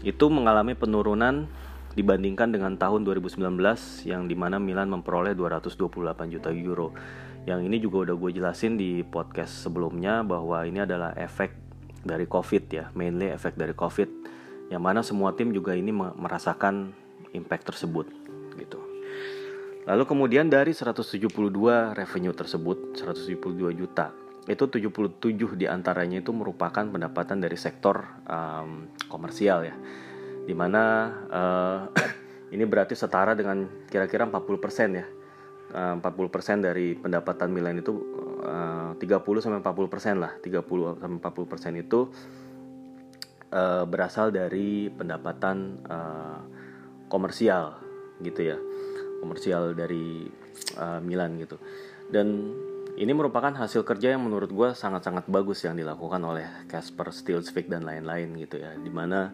Itu 0.00 0.32
mengalami 0.32 0.72
penurunan 0.72 1.44
dibandingkan 1.94 2.54
dengan 2.54 2.78
tahun 2.78 3.02
2019 3.02 3.40
yang 4.06 4.30
di 4.30 4.36
mana 4.38 4.62
Milan 4.62 4.90
memperoleh 4.90 5.34
228 5.34 6.30
juta 6.30 6.50
euro. 6.54 6.94
Yang 7.48 7.60
ini 7.66 7.76
juga 7.80 8.10
udah 8.10 8.16
gue 8.20 8.30
jelasin 8.36 8.76
di 8.76 9.02
podcast 9.02 9.64
sebelumnya 9.64 10.22
bahwa 10.22 10.62
ini 10.62 10.84
adalah 10.84 11.16
efek 11.16 11.56
dari 12.04 12.28
COVID 12.28 12.64
ya, 12.70 12.84
mainly 12.94 13.32
efek 13.32 13.56
dari 13.58 13.74
COVID 13.74 14.08
yang 14.70 14.86
mana 14.86 15.02
semua 15.02 15.34
tim 15.34 15.50
juga 15.50 15.74
ini 15.74 15.90
merasakan 15.90 16.94
impact 17.34 17.74
tersebut 17.74 18.06
gitu. 18.54 18.78
Lalu 19.88 20.04
kemudian 20.06 20.46
dari 20.46 20.70
172 20.70 21.26
revenue 21.96 22.34
tersebut 22.36 22.94
172 22.94 23.74
juta 23.74 24.14
itu 24.46 24.64
77 24.66 25.58
di 25.58 25.66
antaranya 25.68 26.22
itu 26.22 26.32
merupakan 26.32 26.82
pendapatan 26.82 27.42
dari 27.42 27.58
sektor 27.60 28.02
um, 28.24 28.88
komersial 29.10 29.68
ya 29.68 29.76
di 30.44 30.54
mana 30.56 30.82
uh, 31.28 31.80
ini 32.54 32.64
berarti 32.66 32.96
setara 32.96 33.36
dengan 33.36 33.86
kira-kira 33.86 34.26
40% 34.28 34.98
ya. 34.98 35.06
Uh, 35.70 35.94
40% 36.02 36.66
dari 36.66 36.98
pendapatan 36.98 37.54
Milan 37.54 37.78
itu 37.78 37.94
uh, 38.42 38.98
30 38.98 39.22
sampai 39.38 39.62
40% 39.62 40.18
lah. 40.18 40.34
30 40.42 41.00
sampai 41.00 41.18
40% 41.22 41.84
itu 41.84 42.00
uh, 43.54 43.84
berasal 43.86 44.34
dari 44.34 44.90
pendapatan 44.90 45.78
uh, 45.86 46.40
komersial 47.06 47.78
gitu 48.22 48.50
ya. 48.54 48.58
Komersial 49.22 49.78
dari 49.78 50.26
uh, 50.80 50.98
Milan 50.98 51.38
gitu. 51.38 51.54
Dan 52.10 52.50
ini 52.96 53.12
merupakan 53.14 53.52
hasil 53.54 53.86
kerja 53.86 54.16
yang 54.16 54.26
menurut 54.26 54.50
gue 54.50 54.68
sangat-sangat 54.74 55.30
bagus 55.30 55.62
yang 55.62 55.78
dilakukan 55.78 56.18
oleh 56.24 56.46
Casper 56.66 57.14
Stilsvik 57.14 57.70
dan 57.70 57.86
lain-lain 57.86 58.34
gitu 58.40 58.58
ya. 58.58 58.74
Di 58.74 58.90
mana 58.90 59.30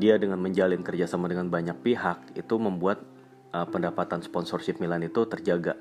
dia 0.00 0.16
dengan 0.16 0.40
menjalin 0.40 0.80
kerjasama 0.80 1.28
dengan 1.28 1.52
banyak 1.52 1.76
pihak 1.84 2.38
itu 2.38 2.54
membuat 2.56 3.04
uh, 3.52 3.68
pendapatan 3.68 4.24
sponsorship 4.24 4.80
Milan 4.80 5.04
itu 5.04 5.26
terjaga. 5.28 5.76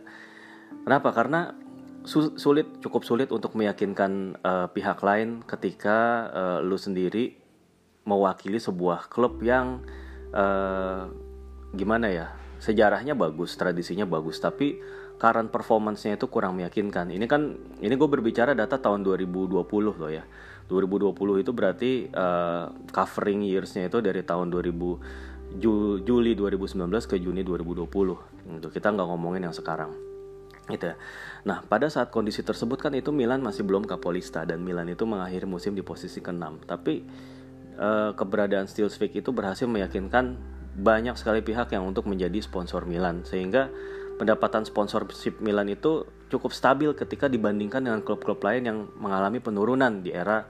Kenapa? 0.83 1.15
Karena 1.15 1.55
sulit 2.03 2.83
cukup 2.83 3.07
sulit 3.07 3.31
untuk 3.31 3.55
meyakinkan 3.55 4.35
uh, 4.43 4.67
pihak 4.67 4.99
lain 4.99 5.39
ketika 5.47 6.27
uh, 6.35 6.59
lu 6.59 6.75
sendiri 6.75 7.39
mewakili 8.03 8.59
sebuah 8.59 9.07
klub 9.07 9.39
yang 9.39 9.87
uh, 10.35 11.07
gimana 11.71 12.11
ya 12.11 12.27
sejarahnya 12.59 13.15
bagus 13.15 13.55
tradisinya 13.55 14.03
bagus. 14.03 14.39
Tapi 14.43 14.79
current 15.23 15.47
performance-nya 15.47 16.19
itu 16.19 16.27
kurang 16.27 16.59
meyakinkan. 16.59 17.07
Ini 17.07 17.23
kan 17.31 17.55
ini 17.79 17.95
gue 17.95 18.09
berbicara 18.11 18.51
data 18.51 18.75
tahun 18.75 19.07
2020 19.07 19.55
loh 19.95 20.11
ya. 20.11 20.27
2020 20.67 21.15
itu 21.39 21.51
berarti 21.55 21.91
uh, 22.11 22.67
covering 22.91 23.47
years-nya 23.47 23.87
itu 23.87 24.03
dari 24.03 24.19
tahun 24.27 24.51
2000 24.51 26.03
Juli 26.03 26.33
2019 26.33 26.89
ke 27.05 27.15
Juni 27.21 27.45
2020 27.45 28.57
itu 28.57 28.67
kita 28.73 28.87
nggak 28.91 29.07
ngomongin 29.07 29.47
yang 29.47 29.55
sekarang. 29.55 29.95
Gitu 30.67 30.91
ya. 30.91 30.95
Nah, 31.47 31.63
pada 31.63 31.87
saat 31.87 32.11
kondisi 32.11 32.43
tersebut 32.43 32.79
kan 32.79 32.91
itu 32.91 33.15
Milan 33.15 33.39
masih 33.39 33.63
belum 33.63 33.87
kapolista 33.87 34.43
dan 34.43 34.59
Milan 34.59 34.91
itu 34.91 35.07
mengakhiri 35.07 35.47
musim 35.47 35.71
di 35.77 35.85
posisi 35.85 36.19
ke-6. 36.19 36.67
Tapi 36.67 36.93
uh, 37.79 38.11
keberadaan 38.17 38.67
Steelsvik 38.67 39.13
itu 39.13 39.29
berhasil 39.35 39.69
meyakinkan 39.69 40.35
banyak 40.73 41.13
sekali 41.19 41.45
pihak 41.45 41.69
yang 41.69 41.85
untuk 41.85 42.09
menjadi 42.09 42.39
sponsor 42.41 42.89
Milan. 42.89 43.27
Sehingga 43.27 43.69
pendapatan 44.17 44.63
sponsorship 44.65 45.41
Milan 45.41 45.69
itu 45.71 46.05
cukup 46.29 46.53
stabil 46.53 46.89
ketika 46.97 47.29
dibandingkan 47.29 47.85
dengan 47.85 48.01
klub-klub 48.01 48.41
lain 48.41 48.63
yang 48.65 48.77
mengalami 48.97 49.37
penurunan 49.37 50.01
di 50.01 50.09
era 50.13 50.45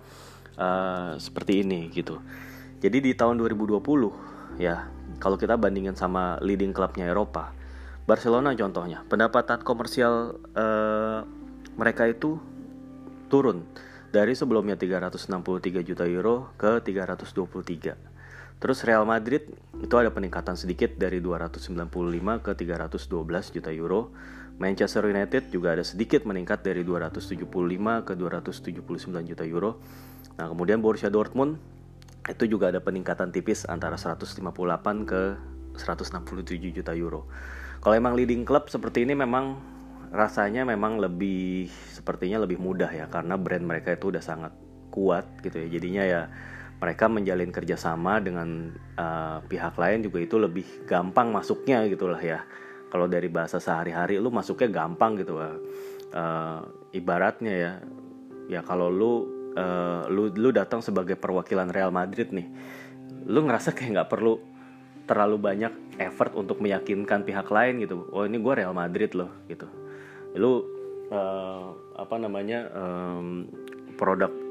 uh, 0.56 1.16
seperti 1.20 1.64
ini 1.64 1.92
gitu. 1.92 2.20
Jadi 2.80 3.00
di 3.00 3.12
tahun 3.16 3.40
2020 3.40 4.60
ya 4.60 4.88
kalau 5.20 5.40
kita 5.40 5.56
bandingkan 5.56 5.96
sama 5.96 6.38
leading 6.44 6.76
klubnya 6.76 7.08
Eropa, 7.08 7.56
Barcelona 8.04 8.52
contohnya, 8.52 9.08
pendapatan 9.08 9.64
komersial 9.64 10.36
uh, 10.56 11.24
mereka 11.80 12.12
itu 12.12 12.36
turun 13.32 13.64
dari 14.14 14.36
sebelumnya 14.38 14.78
363 14.78 15.82
juta 15.82 16.06
euro 16.06 16.54
ke 16.60 16.84
323. 16.84 18.13
Terus 18.64 18.88
Real 18.88 19.04
Madrid 19.04 19.44
itu 19.84 19.92
ada 20.00 20.08
peningkatan 20.08 20.56
sedikit 20.56 20.96
dari 20.96 21.20
295 21.20 21.68
ke 22.40 22.52
312 22.56 23.60
juta 23.60 23.68
euro. 23.76 24.16
Manchester 24.56 25.04
United 25.04 25.52
juga 25.52 25.76
ada 25.76 25.84
sedikit 25.84 26.24
meningkat 26.24 26.64
dari 26.64 26.88
275 26.88 27.44
ke 28.08 28.16
279 28.16 28.88
juta 29.28 29.44
euro. 29.44 29.84
Nah, 30.40 30.48
kemudian 30.48 30.80
Borussia 30.80 31.12
Dortmund 31.12 31.60
itu 32.24 32.48
juga 32.48 32.72
ada 32.72 32.80
peningkatan 32.80 33.36
tipis 33.36 33.68
antara 33.68 34.00
158 34.00 34.40
ke 35.04 35.36
167 35.76 36.72
juta 36.72 36.96
euro. 36.96 37.28
Kalau 37.84 38.00
emang 38.00 38.16
leading 38.16 38.48
club 38.48 38.72
seperti 38.72 39.04
ini 39.04 39.12
memang 39.12 39.60
rasanya 40.16 40.64
memang 40.64 41.04
lebih 41.04 41.68
sepertinya 41.68 42.40
lebih 42.40 42.64
mudah 42.64 42.88
ya 42.96 43.12
karena 43.12 43.36
brand 43.36 43.68
mereka 43.68 43.92
itu 43.92 44.08
udah 44.08 44.24
sangat 44.24 44.56
kuat 44.88 45.28
gitu 45.44 45.68
ya. 45.68 45.68
Jadinya 45.68 46.04
ya 46.08 46.22
mereka 46.84 47.08
menjalin 47.08 47.48
kerjasama 47.48 48.20
dengan 48.20 48.76
uh, 49.00 49.40
pihak 49.48 49.80
lain 49.80 50.04
juga 50.04 50.20
itu 50.20 50.36
lebih 50.36 50.84
gampang 50.84 51.32
masuknya 51.32 51.88
gitulah 51.88 52.20
ya. 52.20 52.44
Kalau 52.92 53.08
dari 53.08 53.32
bahasa 53.32 53.64
sehari-hari 53.64 54.20
lu 54.20 54.28
masuknya 54.28 54.68
gampang 54.68 55.16
gitu 55.16 55.40
Uh, 56.14 56.62
ibaratnya 56.94 57.54
ya, 57.58 57.72
ya 58.46 58.62
kalau 58.62 58.92
lu 58.92 59.26
uh, 59.56 60.06
lu 60.12 60.30
lu 60.30 60.54
datang 60.54 60.78
sebagai 60.84 61.18
perwakilan 61.18 61.74
Real 61.74 61.90
Madrid 61.90 62.30
nih, 62.30 62.52
lu 63.26 63.48
ngerasa 63.48 63.74
kayak 63.74 63.90
nggak 63.98 64.10
perlu 64.14 64.38
terlalu 65.10 65.42
banyak 65.42 65.74
effort 65.98 66.38
untuk 66.38 66.62
meyakinkan 66.62 67.26
pihak 67.26 67.50
lain 67.50 67.82
gitu. 67.82 68.06
Oh 68.14 68.30
ini 68.30 68.38
gue 68.38 68.54
Real 68.54 68.78
Madrid 68.78 69.16
loh 69.18 69.32
gitu. 69.50 69.66
Lu 70.38 70.62
uh, 71.10 71.74
apa 71.98 72.16
namanya 72.22 72.70
um, 72.78 73.50
produk 73.98 74.43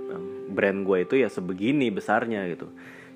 brand 0.52 0.84
gue 0.84 1.08
itu 1.08 1.14
ya 1.18 1.32
sebegini 1.32 1.88
besarnya 1.88 2.44
gitu. 2.52 2.68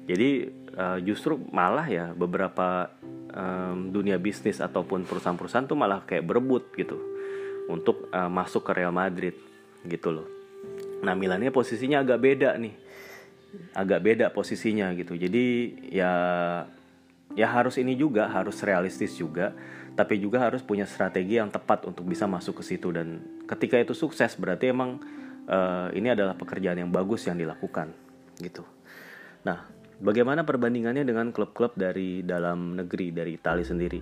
Jadi 0.07 0.49
uh, 0.78 0.99
justru 1.02 1.37
malah 1.50 1.87
ya 1.87 2.14
beberapa 2.14 2.88
um, 3.35 3.90
dunia 3.90 4.16
bisnis 4.16 4.62
ataupun 4.62 5.05
perusahaan-perusahaan 5.05 5.66
tuh 5.66 5.78
malah 5.78 6.02
kayak 6.07 6.25
berebut 6.25 6.73
gitu 6.78 6.97
untuk 7.66 8.09
uh, 8.14 8.31
masuk 8.31 8.64
ke 8.64 8.73
Real 8.73 8.95
Madrid 8.95 9.35
gitu 9.85 10.14
loh. 10.14 10.26
Nah 11.02 11.12
Milannya 11.12 11.50
posisinya 11.50 12.00
agak 12.00 12.23
beda 12.23 12.55
nih. 12.57 12.75
Agak 13.76 14.00
beda 14.02 14.26
posisinya 14.31 14.95
gitu. 14.95 15.19
Jadi 15.19 15.45
ya 15.90 16.12
ya 17.35 17.49
harus 17.50 17.76
ini 17.76 17.99
juga 17.99 18.31
harus 18.31 18.62
realistis 18.64 19.12
juga 19.19 19.52
tapi 19.97 20.21
juga 20.21 20.45
harus 20.45 20.61
punya 20.61 20.85
strategi 20.85 21.40
yang 21.40 21.49
tepat 21.49 21.88
untuk 21.88 22.05
bisa 22.05 22.28
masuk 22.28 22.61
ke 22.61 22.76
situ. 22.76 22.93
Dan 22.93 23.25
ketika 23.49 23.81
itu 23.81 23.97
sukses 23.97 24.37
berarti 24.37 24.71
emang 24.71 25.00
uh, 25.49 25.88
ini 25.95 26.12
adalah 26.12 26.35
pekerjaan 26.38 26.79
yang 26.79 26.91
bagus 26.91 27.26
yang 27.26 27.38
dilakukan 27.38 27.91
gitu 28.38 28.62
nah 29.47 29.67
bagaimana 30.03 30.43
perbandingannya 30.43 31.07
dengan 31.07 31.31
klub-klub 31.31 31.75
dari 31.79 32.23
dalam 32.26 32.76
negeri 32.76 33.15
dari 33.15 33.38
Italia 33.38 33.65
sendiri 33.65 34.00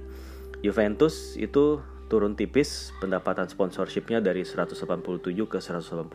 Juventus 0.65 1.37
itu 1.37 1.81
turun 2.09 2.37
tipis 2.37 2.93
pendapatan 3.01 3.49
sponsorshipnya 3.49 4.21
dari 4.21 4.45
187 4.45 4.77
ke 5.49 5.59
185 5.61 6.09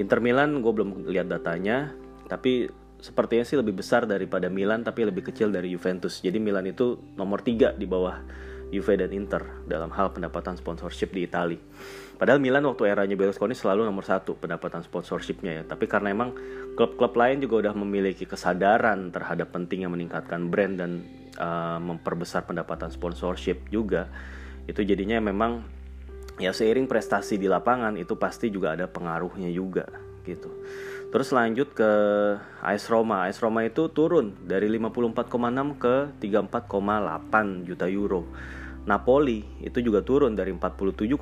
Inter 0.00 0.18
Milan 0.24 0.64
gue 0.64 0.72
belum 0.72 1.06
lihat 1.08 1.28
datanya 1.28 1.92
tapi 2.24 2.68
sepertinya 3.04 3.44
sih 3.44 3.60
lebih 3.60 3.76
besar 3.76 4.08
daripada 4.08 4.48
Milan 4.48 4.80
tapi 4.80 5.04
lebih 5.04 5.28
kecil 5.28 5.52
dari 5.52 5.68
Juventus. 5.68 6.24
Jadi 6.24 6.40
Milan 6.40 6.64
itu 6.64 6.96
nomor 7.20 7.44
3 7.44 7.76
di 7.76 7.84
bawah 7.84 8.24
Juve 8.72 8.96
dan 8.96 9.12
Inter 9.12 9.44
dalam 9.68 9.92
hal 9.92 10.16
pendapatan 10.16 10.56
sponsorship 10.56 11.12
di 11.12 11.28
Italia. 11.28 11.60
Padahal 12.14 12.38
Milan 12.38 12.62
waktu 12.64 12.86
eranya 12.86 13.18
Berlusconi 13.18 13.58
selalu 13.58 13.82
nomor 13.84 14.06
satu 14.06 14.38
pendapatan 14.38 14.86
sponsorshipnya 14.86 15.60
ya. 15.60 15.62
Tapi 15.66 15.90
karena 15.90 16.14
emang 16.14 16.34
klub-klub 16.78 17.14
lain 17.18 17.42
juga 17.42 17.66
udah 17.66 17.74
memiliki 17.74 18.24
kesadaran 18.24 19.10
terhadap 19.10 19.50
pentingnya 19.50 19.90
meningkatkan 19.90 20.46
brand 20.46 20.74
dan 20.78 20.90
uh, 21.38 21.82
memperbesar 21.82 22.46
pendapatan 22.46 22.90
sponsorship 22.94 23.66
juga, 23.70 24.06
itu 24.70 24.80
jadinya 24.86 25.18
memang 25.18 25.66
ya 26.38 26.50
seiring 26.50 26.90
prestasi 26.90 27.38
di 27.38 27.46
lapangan 27.46 27.94
itu 27.94 28.18
pasti 28.18 28.50
juga 28.50 28.74
ada 28.74 28.86
pengaruhnya 28.90 29.50
juga 29.50 29.86
gitu. 30.26 30.50
Terus 31.14 31.30
lanjut 31.30 31.70
ke 31.78 31.90
AS 32.58 32.90
Roma. 32.90 33.30
AS 33.30 33.38
Roma 33.38 33.62
itu 33.62 33.86
turun 33.94 34.34
dari 34.42 34.66
54,6 34.66 35.30
ke 35.78 35.94
34,8 36.18 37.68
juta 37.70 37.86
euro. 37.86 38.26
Napoli 38.84 39.40
itu 39.64 39.80
juga 39.80 40.04
turun 40.04 40.36
dari 40.36 40.52
47,1 40.52 41.16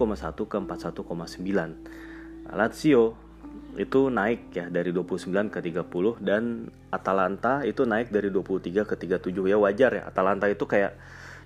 ke 0.50 0.56
41,9. 0.58 2.52
Lazio 2.52 3.14
itu 3.72 4.12
naik 4.12 4.52
ya 4.52 4.68
dari 4.68 4.92
29 4.92 5.48
ke 5.48 5.58
30 5.64 6.20
dan 6.20 6.68
Atalanta 6.92 7.64
itu 7.64 7.88
naik 7.88 8.12
dari 8.12 8.28
23 8.28 8.84
ke 8.84 8.94
37 9.00 9.32
ya 9.48 9.56
wajar 9.56 9.90
ya 9.96 10.02
Atalanta 10.04 10.44
itu 10.44 10.68
kayak 10.68 10.92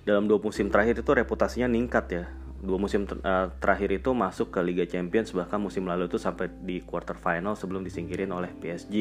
dalam 0.03 0.27
dua 0.27 0.39
musim 0.39 0.67
terakhir 0.67 1.03
itu 1.03 1.11
reputasinya 1.11 1.67
ningkat 1.67 2.05
ya. 2.11 2.25
Dua 2.57 2.81
musim 2.81 3.05
ter 3.05 3.21
uh, 3.21 3.53
terakhir 3.61 4.01
itu 4.01 4.17
masuk 4.17 4.49
ke 4.49 4.59
Liga 4.65 4.83
Champions 4.89 5.29
bahkan 5.35 5.61
musim 5.61 5.85
lalu 5.85 6.09
itu 6.09 6.17
sampai 6.17 6.49
di 6.49 6.81
quarter 6.81 7.13
final 7.13 7.53
sebelum 7.53 7.85
disingkirin 7.85 8.33
oleh 8.33 8.49
PSG 8.49 8.95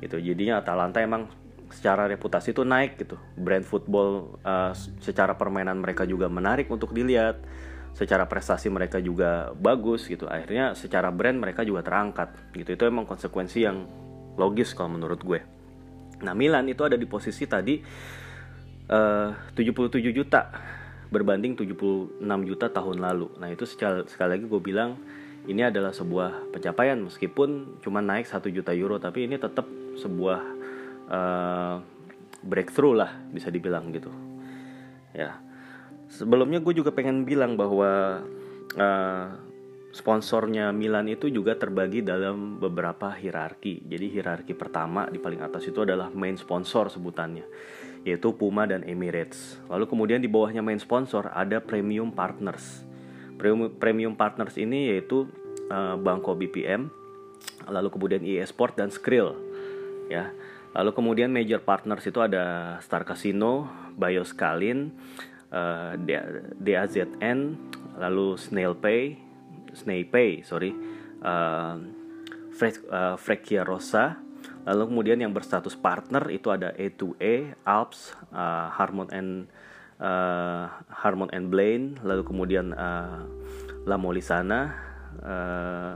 itu 0.00 0.16
jadinya 0.16 0.62
Atalanta 0.62 1.02
emang 1.02 1.28
secara 1.70 2.06
reputasi 2.10 2.52
itu 2.52 2.62
naik 2.66 2.98
gitu. 3.00 3.16
Brand 3.38 3.64
football 3.64 4.38
uh, 4.42 4.74
secara 5.00 5.34
permainan 5.38 5.78
mereka 5.78 6.04
juga 6.04 6.26
menarik 6.26 6.70
untuk 6.70 6.92
dilihat. 6.94 7.42
Secara 7.90 8.30
prestasi 8.30 8.70
mereka 8.70 9.02
juga 9.02 9.50
bagus 9.58 10.06
gitu. 10.06 10.30
Akhirnya 10.30 10.78
secara 10.78 11.10
brand 11.10 11.42
mereka 11.42 11.66
juga 11.66 11.82
terangkat 11.82 12.54
gitu. 12.54 12.78
Itu 12.78 12.86
emang 12.86 13.02
konsekuensi 13.06 13.66
yang 13.66 13.86
logis 14.38 14.72
kalau 14.78 14.94
menurut 14.94 15.20
gue. 15.22 15.40
Nah 16.22 16.36
Milan 16.36 16.70
itu 16.70 16.86
ada 16.86 16.94
di 16.94 17.08
posisi 17.08 17.50
tadi 17.50 17.82
uh, 18.88 19.30
77 19.58 19.98
juta 20.14 20.54
berbanding 21.10 21.58
76 21.58 22.22
juta 22.22 22.66
tahun 22.70 23.02
lalu. 23.02 23.26
Nah 23.42 23.50
itu 23.50 23.66
sekali, 23.66 24.06
sekali 24.06 24.38
lagi 24.38 24.44
gue 24.46 24.60
bilang 24.62 24.94
ini 25.50 25.66
adalah 25.66 25.90
sebuah 25.90 26.52
pencapaian 26.54 27.00
meskipun 27.00 27.80
cuma 27.80 28.04
naik 28.04 28.28
1 28.28 28.44
juta 28.52 28.70
euro 28.76 29.00
tapi 29.00 29.24
ini 29.24 29.40
tetap 29.40 29.64
sebuah 29.96 30.59
uh, 31.10 31.76
breakthrough 32.40 32.96
lah 32.96 33.10
bisa 33.28 33.52
dibilang 33.52 33.92
gitu. 33.92 34.10
Ya 35.12 35.50
sebelumnya 36.10 36.58
gue 36.58 36.74
juga 36.74 36.90
pengen 36.90 37.22
bilang 37.22 37.54
bahwa 37.54 38.20
uh, 38.74 39.26
sponsornya 39.94 40.74
Milan 40.74 41.06
itu 41.06 41.30
juga 41.30 41.54
terbagi 41.54 42.02
dalam 42.02 42.58
beberapa 42.58 43.14
hierarki. 43.14 43.86
Jadi 43.86 44.06
hierarki 44.10 44.52
pertama 44.58 45.06
di 45.06 45.22
paling 45.22 45.42
atas 45.42 45.70
itu 45.70 45.86
adalah 45.86 46.10
main 46.10 46.34
sponsor 46.34 46.90
sebutannya 46.90 47.46
yaitu 48.00 48.32
Puma 48.32 48.64
dan 48.64 48.80
Emirates. 48.88 49.60
Lalu 49.68 49.84
kemudian 49.84 50.20
di 50.24 50.28
bawahnya 50.28 50.64
main 50.64 50.80
sponsor 50.80 51.28
ada 51.36 51.60
premium 51.60 52.08
partners. 52.08 52.84
Premium, 53.80 54.16
partners 54.16 54.56
ini 54.60 54.92
yaitu 54.92 55.28
uh, 55.72 55.96
Bangko 55.96 56.36
BPM, 56.36 56.92
lalu 57.68 57.88
kemudian 57.88 58.20
EA 58.20 58.44
Sport 58.44 58.76
dan 58.76 58.92
Skrill. 58.92 59.32
Ya. 60.12 60.32
Lalu 60.70 60.90
kemudian 60.94 61.34
major 61.34 61.58
partners 61.62 62.06
itu 62.06 62.22
ada 62.22 62.76
Star 62.78 63.02
Casino, 63.02 63.66
Bioscalin, 63.98 64.94
uh, 65.50 65.98
DAZN, 66.58 67.38
lalu 67.98 68.38
SnailPay, 68.38 69.02
SnailPay, 69.74 70.46
sorry, 70.46 70.70
uh, 71.26 71.78
Frekia 73.18 73.66
Rosa, 73.66 74.30
Lalu 74.68 74.92
kemudian 74.92 75.18
yang 75.24 75.32
berstatus 75.32 75.72
partner 75.72 76.28
itu 76.28 76.52
ada 76.52 76.76
A2A, 76.76 77.56
Alps, 77.64 78.12
uh, 78.28 78.68
Harmon 78.76 79.08
and 79.08 79.48
uh, 79.96 80.68
Harmon 80.92 81.32
and 81.32 81.48
Blaine, 81.48 81.96
lalu 82.04 82.22
kemudian 82.22 82.76
uh, 82.76 83.24
La 83.88 83.96
Molisana, 83.96 84.76
uh, 85.32 85.92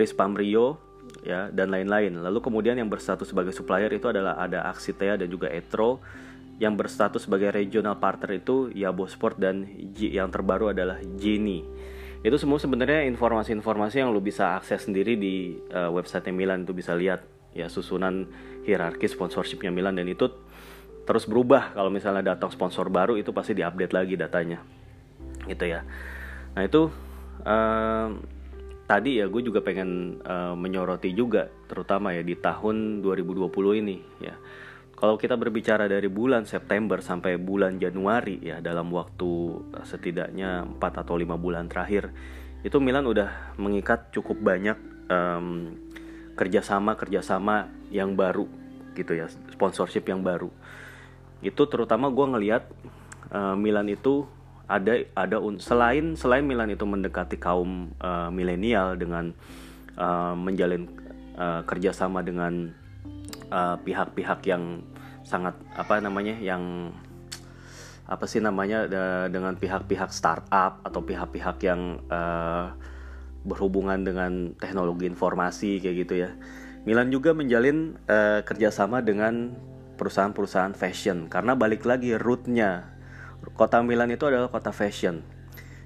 Rispam 0.00 0.32
Rio, 0.32 0.80
ya 1.24 1.48
dan 1.52 1.72
lain-lain. 1.72 2.20
Lalu 2.20 2.38
kemudian 2.40 2.76
yang 2.76 2.88
berstatus 2.88 3.30
sebagai 3.30 3.52
supplier 3.52 3.92
itu 3.92 4.08
adalah 4.08 4.40
ada 4.40 4.68
Axitea 4.68 5.20
dan 5.20 5.28
juga 5.28 5.48
Etro. 5.52 6.00
Yang 6.60 6.74
berstatus 6.76 7.24
sebagai 7.24 7.56
regional 7.56 7.96
partner 7.96 8.36
itu 8.36 8.68
Yabo 8.76 9.08
Sport 9.08 9.40
dan 9.40 9.64
G, 9.96 10.12
yang 10.12 10.28
terbaru 10.28 10.76
adalah 10.76 11.00
Genie. 11.16 11.64
Itu 12.20 12.36
semua 12.36 12.60
sebenarnya 12.60 13.08
informasi-informasi 13.08 14.04
yang 14.04 14.12
lo 14.12 14.20
bisa 14.20 14.60
akses 14.60 14.84
sendiri 14.84 15.16
di 15.16 15.56
uh, 15.72 15.88
website 15.88 16.28
Milan. 16.28 16.68
Itu 16.68 16.76
bisa 16.76 16.92
lihat 16.92 17.24
ya 17.56 17.72
susunan 17.72 18.28
hierarki 18.68 19.08
sponsorshipnya 19.08 19.72
Milan. 19.72 19.96
Dan 19.96 20.12
itu 20.12 20.28
terus 21.08 21.24
berubah. 21.24 21.72
Kalau 21.72 21.88
misalnya 21.88 22.36
datang 22.36 22.52
sponsor 22.52 22.92
baru 22.92 23.16
itu 23.16 23.32
pasti 23.32 23.56
diupdate 23.56 23.96
lagi 23.96 24.20
datanya. 24.20 24.60
Gitu 25.48 25.64
ya. 25.64 25.80
Nah 26.52 26.62
itu 26.68 26.92
uh, 27.48 28.08
tadi 28.90 29.22
ya 29.22 29.30
gue 29.30 29.38
juga 29.46 29.62
pengen 29.62 30.18
uh, 30.26 30.58
menyoroti 30.58 31.14
juga 31.14 31.46
terutama 31.70 32.10
ya 32.10 32.26
di 32.26 32.34
tahun 32.34 33.06
2020 33.06 33.46
ini 33.86 34.02
ya. 34.18 34.34
Kalau 34.98 35.14
kita 35.16 35.38
berbicara 35.38 35.88
dari 35.88 36.10
bulan 36.10 36.44
September 36.44 36.98
sampai 37.00 37.38
bulan 37.40 37.78
Januari 37.80 38.36
ya 38.42 38.60
dalam 38.60 38.92
waktu 38.92 39.30
eh, 39.78 39.86
setidaknya 39.86 40.76
4 40.76 40.76
atau 40.76 41.16
5 41.16 41.40
bulan 41.40 41.72
terakhir 41.72 42.12
itu 42.60 42.76
Milan 42.84 43.08
udah 43.08 43.56
mengikat 43.56 44.12
cukup 44.12 44.36
banyak 44.36 44.76
um, 45.08 45.72
kerjasama 46.36 47.00
kerjasama 47.00 47.72
yang 47.88 48.12
baru 48.12 48.44
gitu 48.92 49.16
ya 49.16 49.30
sponsorship 49.54 50.04
yang 50.10 50.20
baru. 50.20 50.52
Itu 51.40 51.64
terutama 51.64 52.12
gue 52.12 52.26
ngelihat 52.36 52.68
uh, 53.32 53.56
Milan 53.56 53.88
itu 53.88 54.28
ada 54.70 55.02
ada 55.18 55.36
selain 55.58 56.14
selain 56.14 56.46
Milan 56.46 56.70
itu 56.70 56.86
mendekati 56.86 57.42
kaum 57.42 57.90
uh, 57.98 58.30
milenial 58.30 58.94
dengan 58.94 59.34
uh, 59.98 60.38
menjalin 60.38 60.86
uh, 61.34 61.66
kerjasama 61.66 62.22
dengan 62.22 62.70
pihak-pihak 63.82 64.40
uh, 64.40 64.46
yang 64.46 64.86
sangat 65.26 65.58
apa 65.74 65.98
namanya 65.98 66.38
yang 66.38 66.94
apa 68.06 68.26
sih 68.30 68.38
namanya 68.38 68.86
dengan 69.26 69.58
pihak-pihak 69.58 70.14
startup 70.14 70.82
atau 70.86 71.02
pihak-pihak 71.02 71.58
yang 71.66 71.98
uh, 72.10 72.74
berhubungan 73.42 74.02
dengan 74.06 74.54
teknologi 74.58 75.06
informasi 75.10 75.82
kayak 75.82 75.96
gitu 76.06 76.14
ya. 76.26 76.30
Milan 76.86 77.10
juga 77.10 77.34
menjalin 77.34 77.98
uh, 78.06 78.42
kerjasama 78.46 79.02
dengan 79.02 79.54
perusahaan-perusahaan 79.98 80.72
fashion 80.72 81.28
karena 81.28 81.52
balik 81.54 81.84
lagi 81.84 82.16
rootnya 82.16 82.99
kota 83.54 83.82
Milan 83.82 84.10
itu 84.12 84.26
adalah 84.26 84.50
kota 84.50 84.70
fashion. 84.74 85.22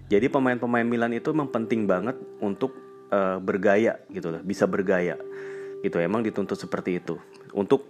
Jadi 0.09 0.29
pemain-pemain 0.29 0.85
Milan 0.85 1.17
itu 1.17 1.33
memang 1.33 1.49
penting 1.49 1.89
banget 1.89 2.17
untuk 2.45 2.77
uh, 3.09 3.41
bergaya 3.41 4.01
gitu 4.13 4.33
loh, 4.35 4.43
bisa 4.45 4.69
bergaya. 4.69 5.17
Gitu 5.81 5.97
emang 6.01 6.25
dituntut 6.25 6.57
seperti 6.57 7.01
itu 7.01 7.21
untuk 7.53 7.89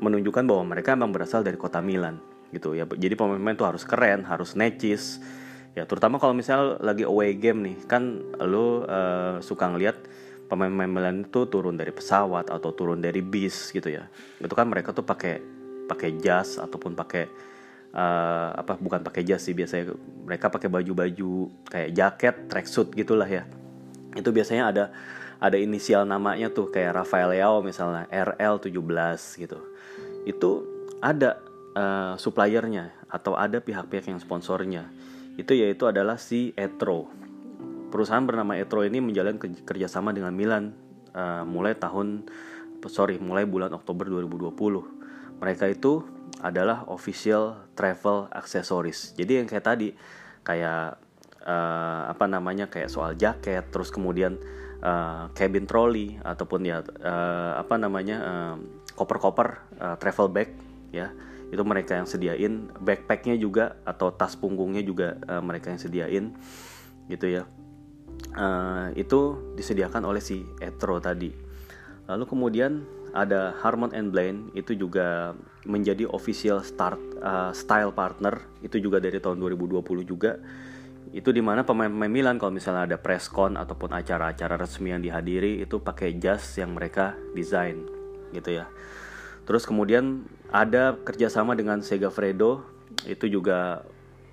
menunjukkan 0.00 0.44
bahwa 0.44 0.74
mereka 0.76 0.96
memang 0.98 1.14
berasal 1.14 1.46
dari 1.46 1.56
kota 1.60 1.78
Milan 1.78 2.18
gitu 2.54 2.78
ya 2.78 2.86
jadi 2.86 3.18
pemain-pemain 3.18 3.58
tuh 3.58 3.66
harus 3.66 3.82
keren 3.82 4.22
harus 4.22 4.54
necis 4.54 5.18
ya 5.74 5.84
terutama 5.90 6.22
kalau 6.22 6.32
misal 6.32 6.78
lagi 6.78 7.02
away 7.02 7.34
game 7.34 7.66
nih 7.66 7.76
kan 7.90 8.22
lo 8.38 8.86
uh, 8.86 9.42
suka 9.42 9.74
ngeliat 9.74 9.98
pemain-pemain 10.46 10.90
Milan 10.90 11.16
itu 11.26 11.50
turun 11.50 11.74
dari 11.74 11.90
pesawat 11.90 12.52
atau 12.52 12.70
turun 12.70 13.02
dari 13.02 13.24
bis 13.24 13.74
gitu 13.74 13.90
ya 13.90 14.06
itu 14.38 14.54
kan 14.54 14.70
mereka 14.70 14.94
tuh 14.94 15.02
pakai 15.02 15.42
pakai 15.90 16.16
jas 16.22 16.62
ataupun 16.62 16.94
pakai 16.94 17.26
uh, 17.94 18.50
apa 18.58 18.74
bukan 18.76 19.00
pakai 19.06 19.22
jas 19.22 19.46
sih 19.46 19.54
biasanya 19.54 19.94
mereka 20.26 20.50
pakai 20.50 20.66
baju-baju 20.66 21.48
kayak 21.70 21.90
jaket 21.94 22.34
tracksuit 22.50 22.90
gitulah 22.92 23.26
ya. 23.30 23.46
Itu 24.18 24.34
biasanya 24.34 24.64
ada 24.74 24.84
ada 25.38 25.56
inisial 25.56 26.04
namanya 26.04 26.50
tuh 26.50 26.68
kayak 26.74 27.04
Rafael 27.04 27.32
Leao 27.32 27.62
misalnya 27.62 28.10
RL17 28.10 28.74
gitu. 29.38 29.58
Itu 30.26 30.50
ada 30.98 31.38
uh, 31.78 32.14
suppliernya 32.18 32.90
atau 33.06 33.38
ada 33.38 33.62
pihak-pihak 33.62 34.10
yang 34.10 34.20
sponsornya. 34.20 34.90
Itu 35.38 35.54
yaitu 35.54 35.86
adalah 35.86 36.18
si 36.18 36.50
Etro. 36.58 37.10
Perusahaan 37.94 38.26
bernama 38.26 38.58
Etro 38.58 38.82
ini 38.82 38.98
menjalin 38.98 39.38
kerjasama 39.38 40.10
dengan 40.10 40.34
Milan 40.34 40.74
uh, 41.14 41.46
mulai 41.46 41.78
tahun 41.78 42.26
sorry 42.90 43.16
mulai 43.16 43.48
bulan 43.48 43.72
Oktober 43.72 44.04
2020 44.12 45.40
mereka 45.40 45.64
itu 45.72 46.04
adalah 46.44 46.84
official 46.92 47.72
travel 47.72 48.28
accessories. 48.28 49.16
Jadi 49.16 49.40
yang 49.40 49.48
kayak 49.48 49.64
tadi 49.64 49.96
kayak 50.44 51.00
uh, 51.40 52.02
apa 52.12 52.28
namanya 52.28 52.68
kayak 52.68 52.92
soal 52.92 53.16
jaket 53.16 53.72
terus 53.72 53.88
kemudian 53.88 54.36
uh, 54.84 55.32
cabin 55.32 55.64
trolley 55.64 56.20
ataupun 56.20 56.68
ya 56.68 56.84
uh, 56.84 57.56
apa 57.56 57.80
namanya 57.80 58.20
koper-koper 58.92 59.64
uh, 59.80 59.96
travel 59.96 60.28
bag 60.28 60.52
ya. 60.92 61.08
Itu 61.48 61.64
mereka 61.64 61.96
yang 61.96 62.04
sediain. 62.04 62.68
Backpacknya 62.76 63.40
juga 63.40 63.80
atau 63.88 64.12
tas 64.12 64.36
punggungnya 64.36 64.84
juga 64.84 65.16
uh, 65.24 65.40
mereka 65.40 65.72
yang 65.72 65.80
sediain 65.80 66.36
gitu 67.08 67.40
ya. 67.40 67.48
Uh, 68.36 68.92
itu 69.00 69.40
disediakan 69.56 70.04
oleh 70.04 70.20
si 70.20 70.44
Etro 70.60 71.00
tadi. 71.00 71.32
Lalu 72.04 72.24
kemudian 72.28 72.84
ada 73.14 73.54
Harmon 73.62 73.94
and 73.94 74.10
Blaine 74.10 74.50
itu 74.58 74.74
juga 74.74 75.38
menjadi 75.64 76.04
official 76.10 76.66
start 76.66 76.98
uh, 77.22 77.54
style 77.54 77.94
partner 77.94 78.42
itu 78.60 78.82
juga 78.82 78.98
dari 78.98 79.22
tahun 79.22 79.38
2020 79.38 79.80
juga. 80.02 80.42
Itu 81.14 81.30
di 81.30 81.38
mana 81.38 81.62
pemain-pemain 81.62 82.10
Milan 82.10 82.36
kalau 82.42 82.50
misalnya 82.50 82.90
ada 82.90 82.98
press 82.98 83.30
con 83.30 83.54
ataupun 83.54 83.94
acara-acara 83.94 84.58
resmi 84.58 84.90
yang 84.90 84.98
dihadiri 84.98 85.62
itu 85.62 85.78
pakai 85.78 86.18
jas 86.18 86.58
yang 86.58 86.74
mereka 86.74 87.14
desain 87.38 87.86
gitu 88.34 88.50
ya. 88.50 88.66
Terus 89.46 89.62
kemudian 89.62 90.26
ada 90.50 90.98
kerjasama 90.98 91.54
dengan 91.54 91.86
Segafredo 91.86 92.66
itu 93.06 93.30
juga 93.30 93.86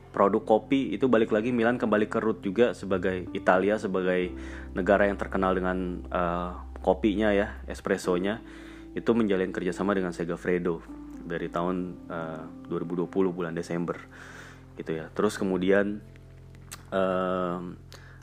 produk 0.10 0.42
kopi. 0.42 0.90
Itu 0.98 1.06
balik 1.06 1.30
lagi 1.30 1.54
Milan 1.54 1.78
kembali 1.78 2.10
ke 2.10 2.18
root 2.18 2.42
juga 2.42 2.74
sebagai 2.74 3.30
Italia 3.38 3.78
sebagai 3.78 4.34
negara 4.74 5.06
yang 5.06 5.22
terkenal 5.22 5.54
dengan 5.54 6.02
uh, 6.10 6.66
kopinya 6.82 7.30
ya 7.30 7.62
espressonya 7.70 8.42
itu 8.92 9.12
menjalin 9.16 9.56
kerjasama 9.56 9.96
dengan 9.96 10.12
Segafredo 10.12 10.84
dari 11.24 11.48
tahun 11.48 12.08
uh, 12.12 12.68
2020 12.68 13.08
bulan 13.32 13.54
Desember 13.56 13.96
gitu 14.76 14.92
ya 14.96 15.08
terus 15.14 15.38
kemudian 15.40 16.02
uh, 16.92 17.60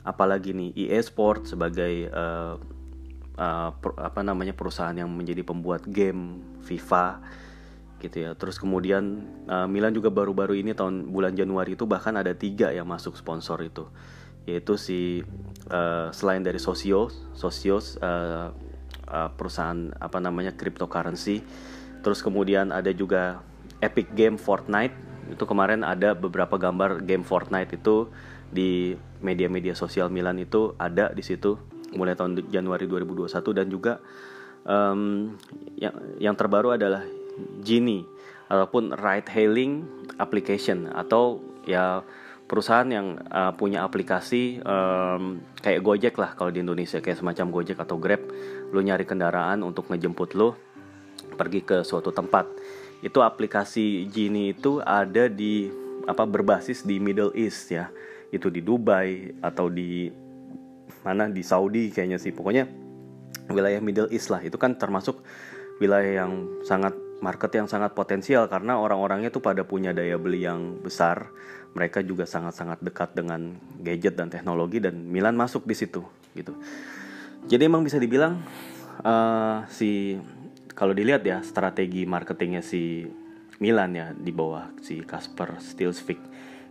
apalagi 0.05 0.53
nih 0.55 0.69
EA 0.89 0.99
Sport 1.01 1.49
sebagai 1.49 2.09
uh, 2.09 2.55
uh, 3.39 3.69
apa 3.97 4.21
namanya 4.21 4.51
perusahaan 4.51 4.95
yang 4.95 5.09
menjadi 5.09 5.41
pembuat 5.47 5.87
game 5.87 6.43
FIFA 6.63 7.23
gitu 7.99 8.17
ya. 8.27 8.31
Terus 8.35 8.59
kemudian 8.59 9.27
uh, 9.47 9.67
Milan 9.67 9.95
juga 9.95 10.11
baru-baru 10.11 10.59
ini 10.59 10.75
tahun 10.75 11.11
bulan 11.11 11.35
Januari 11.35 11.75
itu 11.75 11.83
bahkan 11.87 12.15
ada 12.15 12.31
tiga 12.31 12.71
yang 12.71 12.87
masuk 12.87 13.15
sponsor 13.19 13.59
itu, 13.63 13.87
yaitu 14.47 14.79
si 14.79 14.99
uh, 15.71 16.07
selain 16.15 16.43
dari 16.43 16.59
Sosio, 16.59 17.11
Sosios 17.35 17.99
uh, 17.99 18.55
uh, 19.09 19.29
perusahaan 19.33 19.91
apa 19.97 20.21
namanya 20.21 20.53
cryptocurrency. 20.55 21.43
Terus 21.99 22.23
kemudian 22.23 22.71
ada 22.71 22.93
juga 22.95 23.43
Epic 23.83 24.13
Game 24.15 24.39
Fortnite. 24.39 24.95
Itu 25.33 25.45
kemarin 25.45 25.83
ada 25.83 26.15
beberapa 26.15 26.57
gambar 26.57 27.03
game 27.05 27.25
Fortnite 27.25 27.77
itu 27.81 28.09
di 28.49 28.97
media-media 29.21 29.77
sosial 29.77 30.09
Milan 30.09 30.41
itu 30.41 30.73
ada 30.81 31.13
di 31.13 31.21
situ 31.21 31.59
mulai 31.93 32.17
tahun 32.17 32.49
Januari 32.49 32.85
2021 32.85 33.29
dan 33.57 33.67
juga 33.69 33.93
um, 34.65 35.33
yang 35.77 35.95
yang 36.17 36.35
terbaru 36.37 36.73
adalah 36.77 37.05
Genie 37.61 38.03
ataupun 38.49 38.97
ride 38.97 39.29
hailing 39.29 39.85
application 40.17 40.89
atau 40.89 41.39
ya 41.63 42.01
perusahaan 42.49 42.89
yang 42.89 43.21
uh, 43.29 43.53
punya 43.53 43.85
aplikasi 43.85 44.57
um, 44.65 45.37
kayak 45.61 45.85
Gojek 45.85 46.15
lah 46.17 46.33
kalau 46.33 46.49
di 46.49 46.65
Indonesia 46.65 46.97
kayak 46.97 47.21
semacam 47.21 47.53
Gojek 47.53 47.77
atau 47.77 48.01
Grab 48.01 48.25
lu 48.69 48.79
nyari 48.85 49.05
kendaraan 49.05 49.65
untuk 49.65 49.89
ngejemput 49.89 50.37
lu 50.37 50.53
pergi 51.35 51.63
ke 51.65 51.81
suatu 51.81 52.13
tempat. 52.13 52.45
Itu 52.99 53.23
aplikasi 53.23 54.11
Genie 54.11 54.51
itu 54.53 54.83
ada 54.83 55.31
di 55.31 55.71
apa 56.05 56.27
berbasis 56.27 56.83
di 56.83 56.99
Middle 56.99 57.31
East 57.33 57.71
ya. 57.71 57.87
Itu 58.29 58.51
di 58.51 58.59
Dubai 58.59 59.39
atau 59.39 59.71
di 59.71 60.11
mana 61.01 61.31
di 61.31 61.41
Saudi 61.41 61.89
kayaknya 61.89 62.19
sih. 62.19 62.35
Pokoknya 62.35 62.67
wilayah 63.49 63.79
Middle 63.79 64.11
East 64.11 64.29
lah. 64.29 64.43
Itu 64.43 64.59
kan 64.59 64.75
termasuk 64.75 65.23
wilayah 65.79 66.25
yang 66.25 66.61
sangat 66.67 66.93
market 67.19 67.51
yang 67.51 67.67
sangat 67.67 67.95
potensial 67.95 68.47
karena 68.47 68.79
orang-orangnya 68.79 69.31
tuh 69.31 69.43
pada 69.43 69.63
punya 69.63 69.95
daya 69.95 70.19
beli 70.19 70.43
yang 70.43 70.83
besar. 70.83 71.31
Mereka 71.69 72.01
juga 72.01 72.25
sangat-sangat 72.25 72.81
dekat 72.81 73.13
dengan 73.13 73.53
gadget 73.79 74.17
dan 74.17 74.33
teknologi 74.33 74.81
dan 74.81 75.05
Milan 75.05 75.37
masuk 75.37 75.69
di 75.69 75.77
situ 75.77 76.01
gitu 76.33 76.57
jadi 77.49 77.65
emang 77.65 77.81
bisa 77.81 77.97
dibilang 77.97 78.39
uh, 79.01 79.65
si 79.67 80.21
kalau 80.77 80.95
dilihat 80.95 81.25
ya 81.25 81.41
strategi 81.41 82.05
marketingnya 82.05 82.61
si 82.61 83.09
Milan 83.59 83.91
ya 83.97 84.15
di 84.15 84.31
bawah 84.31 84.71
si 84.79 85.03
Kasper 85.03 85.59
Stilsvik 85.59 86.21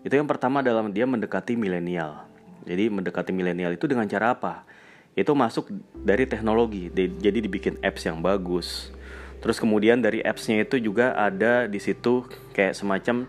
itu 0.07 0.15
yang 0.15 0.31
pertama 0.31 0.65
dalam 0.65 0.95
dia 0.95 1.05
mendekati 1.05 1.59
milenial 1.59 2.29
jadi 2.69 2.93
mendekati 2.93 3.33
milenial 3.33 3.73
itu 3.73 3.89
dengan 3.89 4.05
cara 4.05 4.37
apa? 4.37 4.69
Itu 5.17 5.33
masuk 5.33 5.73
dari 5.97 6.29
teknologi. 6.29 6.93
Jadi 6.93 7.39
dibikin 7.41 7.81
apps 7.81 8.05
yang 8.05 8.21
bagus. 8.21 8.93
Terus 9.41 9.57
kemudian 9.57 10.05
dari 10.05 10.21
appsnya 10.21 10.69
itu 10.69 10.77
juga 10.77 11.17
ada 11.17 11.65
di 11.65 11.81
situ 11.81 12.29
kayak 12.53 12.77
semacam 12.77 13.25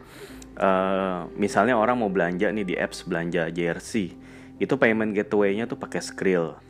uh, 0.59 1.29
misalnya 1.39 1.79
orang 1.79 2.01
mau 2.01 2.11
belanja 2.11 2.51
nih 2.51 2.65
di 2.65 2.75
apps 2.75 3.05
belanja 3.05 3.47
jersey, 3.53 4.17
itu 4.57 4.73
payment 4.75 5.13
gateway-nya 5.13 5.69
tuh 5.69 5.77
pakai 5.77 6.01
Skrill 6.01 6.68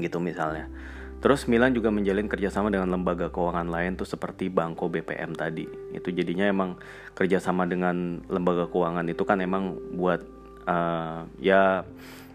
gitu 0.00 0.22
misalnya. 0.22 0.68
Terus 1.16 1.48
Milan 1.48 1.72
juga 1.72 1.88
menjalin 1.88 2.28
kerjasama 2.28 2.68
dengan 2.68 2.92
lembaga 2.92 3.32
keuangan 3.32 3.66
lain 3.66 3.96
tuh 3.96 4.04
seperti 4.04 4.52
Banco 4.52 4.86
BPM 4.92 5.32
tadi. 5.32 5.64
Itu 5.96 6.12
jadinya 6.12 6.44
emang 6.44 6.76
kerjasama 7.16 7.64
dengan 7.64 8.20
lembaga 8.28 8.68
keuangan 8.68 9.08
itu 9.08 9.24
kan 9.24 9.40
emang 9.40 9.74
buat 9.96 10.20
uh, 10.68 11.24
ya 11.40 11.86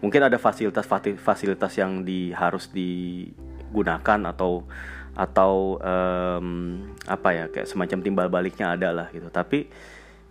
mungkin 0.02 0.26
ada 0.26 0.36
fasilitas 0.36 0.84
fasilitas 1.22 1.72
yang 1.78 2.02
di 2.02 2.34
harus 2.34 2.66
digunakan 2.74 4.34
atau 4.34 4.66
atau 5.12 5.76
um, 5.78 6.80
apa 7.04 7.28
ya 7.36 7.44
kayak 7.52 7.68
semacam 7.68 7.98
timbal 8.00 8.28
baliknya 8.32 8.72
ada 8.72 8.90
lah 8.90 9.06
gitu 9.12 9.28
tapi 9.28 9.68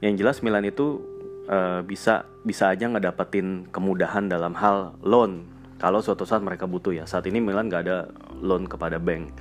yang 0.02 0.18
jelas 0.18 0.42
Milan 0.42 0.66
itu 0.66 1.00
uh, 1.46 1.86
bisa 1.86 2.26
bisa 2.42 2.74
aja 2.74 2.90
ngedapetin 2.90 3.70
kemudahan 3.70 4.26
dalam 4.26 4.58
hal 4.58 4.98
loan 5.06 5.46
kalau 5.82 5.98
suatu 6.06 6.30
saat 6.30 6.46
mereka 6.46 6.70
butuh 6.70 6.94
ya. 6.94 7.10
Saat 7.10 7.26
ini 7.26 7.42
Milan 7.42 7.66
nggak 7.66 7.82
ada 7.90 8.06
loan 8.38 8.70
kepada 8.70 9.02
bank. 9.02 9.34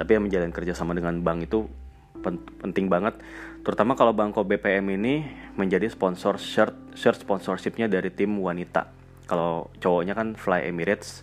Tapi 0.00 0.16
yang 0.16 0.24
menjalin 0.24 0.48
kerjasama 0.48 0.96
dengan 0.96 1.20
bank 1.20 1.44
itu 1.44 1.68
penting 2.64 2.88
banget. 2.88 3.20
Terutama 3.60 3.92
kalau 3.92 4.16
Bangko 4.16 4.48
BPM 4.48 4.96
ini 4.96 5.28
menjadi 5.60 5.92
sponsor 5.92 6.40
shirt 6.40 6.72
shirt 6.96 7.20
sponsorshipnya 7.20 7.84
dari 7.84 8.08
tim 8.08 8.32
wanita. 8.40 8.88
Kalau 9.28 9.68
cowoknya 9.76 10.16
kan 10.16 10.32
Fly 10.40 10.72
Emirates 10.72 11.20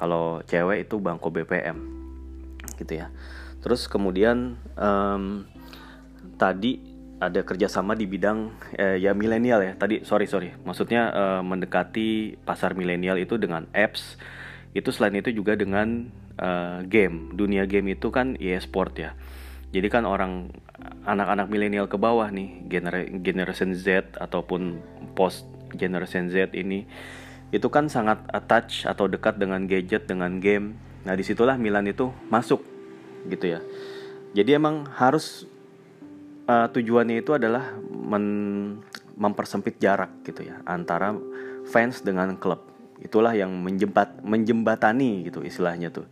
kalau 0.00 0.40
cewek 0.48 0.88
itu 0.88 0.96
Bangko 0.96 1.28
BPM 1.28 1.76
gitu 2.80 3.04
ya. 3.04 3.12
Terus 3.60 3.84
kemudian 3.84 4.56
um, 4.80 5.44
tadi 6.40 6.89
ada 7.20 7.44
kerjasama 7.44 7.92
di 7.92 8.08
bidang 8.08 8.50
eh, 8.80 8.96
ya 8.96 9.12
milenial 9.12 9.60
ya. 9.60 9.72
Tadi 9.76 10.02
sorry 10.08 10.24
sorry, 10.24 10.56
maksudnya 10.64 11.12
uh, 11.12 11.42
mendekati 11.44 12.40
pasar 12.42 12.72
milenial 12.72 13.20
itu 13.20 13.36
dengan 13.36 13.68
apps. 13.76 14.16
Itu 14.72 14.88
selain 14.90 15.20
itu 15.20 15.28
juga 15.30 15.54
dengan 15.54 16.08
uh, 16.40 16.80
game. 16.88 17.36
Dunia 17.36 17.68
game 17.68 17.92
itu 17.92 18.08
kan 18.08 18.40
e-sport 18.40 18.96
ya. 18.96 19.12
Jadi 19.70 19.86
kan 19.92 20.08
orang 20.08 20.50
anak-anak 21.06 21.46
milenial 21.46 21.86
ke 21.86 22.00
bawah 22.00 22.26
nih, 22.32 22.66
gener 22.66 23.06
generation 23.22 23.76
Z 23.76 24.16
ataupun 24.18 24.80
post 25.14 25.46
generation 25.76 26.32
Z 26.32 26.56
ini 26.56 26.88
itu 27.50 27.66
kan 27.70 27.90
sangat 27.90 28.22
attach 28.30 28.86
atau 28.86 29.06
dekat 29.10 29.38
dengan 29.38 29.66
gadget, 29.68 30.06
dengan 30.08 30.40
game. 30.40 30.78
Nah 31.04 31.14
di 31.14 31.22
situlah 31.26 31.58
Milan 31.58 31.86
itu 31.86 32.10
masuk 32.30 32.62
gitu 33.28 33.58
ya. 33.58 33.60
Jadi 34.34 34.56
emang 34.56 34.86
harus 34.94 35.46
uh, 36.50 36.66
tujuannya 36.74 37.22
itu 37.22 37.30
adalah 37.38 37.78
men 37.86 38.26
mempersempit 39.14 39.76
jarak 39.76 40.24
gitu 40.24 40.48
ya 40.48 40.58
antara 40.66 41.14
fans 41.68 42.02
dengan 42.02 42.34
klub. 42.40 42.66
Itulah 42.98 43.36
yang 43.36 43.52
menjembat 43.52 44.24
menjembatani 44.24 45.28
gitu 45.28 45.44
istilahnya 45.44 45.92
tuh. 45.92 46.08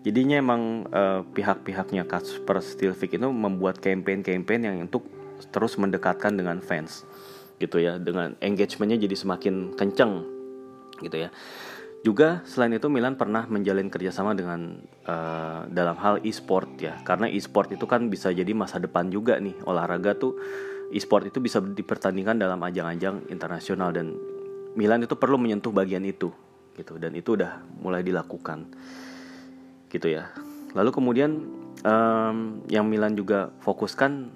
Jadinya 0.00 0.40
emang 0.40 0.88
uh, 0.88 1.24
pihak-pihaknya 1.36 2.08
Kasper 2.08 2.60
Stilvik 2.64 3.16
itu 3.16 3.28
membuat 3.28 3.80
campaign-campaign 3.84 4.60
yang 4.64 4.76
untuk 4.88 5.04
terus 5.52 5.76
mendekatkan 5.76 6.36
dengan 6.36 6.60
fans 6.60 7.04
gitu 7.60 7.80
ya 7.80 8.00
dengan 8.00 8.32
engagementnya 8.40 8.96
jadi 8.96 9.16
semakin 9.16 9.76
kenceng 9.76 10.24
gitu 11.04 11.28
ya 11.28 11.30
juga 12.00 12.40
selain 12.48 12.72
itu 12.72 12.88
Milan 12.88 13.20
pernah 13.20 13.44
menjalin 13.44 13.92
kerjasama 13.92 14.32
dengan 14.32 14.80
uh, 15.04 15.68
dalam 15.68 15.96
hal 16.00 16.24
e-sport 16.24 16.80
ya, 16.80 16.96
karena 17.04 17.28
e-sport 17.28 17.76
itu 17.76 17.84
kan 17.84 18.08
bisa 18.08 18.32
jadi 18.32 18.56
masa 18.56 18.80
depan 18.80 19.12
juga 19.12 19.36
nih. 19.36 19.52
Olahraga 19.68 20.16
tuh 20.16 20.40
e-sport 20.88 21.28
itu 21.28 21.44
bisa 21.44 21.60
dipertandingkan 21.60 22.40
dalam 22.40 22.56
ajang-ajang 22.64 23.28
internasional. 23.28 23.92
Dan 23.92 24.16
Milan 24.80 25.04
itu 25.04 25.12
perlu 25.12 25.36
menyentuh 25.36 25.68
bagian 25.76 26.00
itu 26.08 26.32
gitu. 26.72 26.96
Dan 26.96 27.12
itu 27.20 27.36
udah 27.36 27.60
mulai 27.84 28.00
dilakukan 28.00 28.64
gitu 29.92 30.08
ya. 30.08 30.32
Lalu 30.72 30.90
kemudian 30.94 31.30
um, 31.84 32.64
yang 32.72 32.88
Milan 32.88 33.12
juga 33.12 33.52
fokuskan 33.60 34.32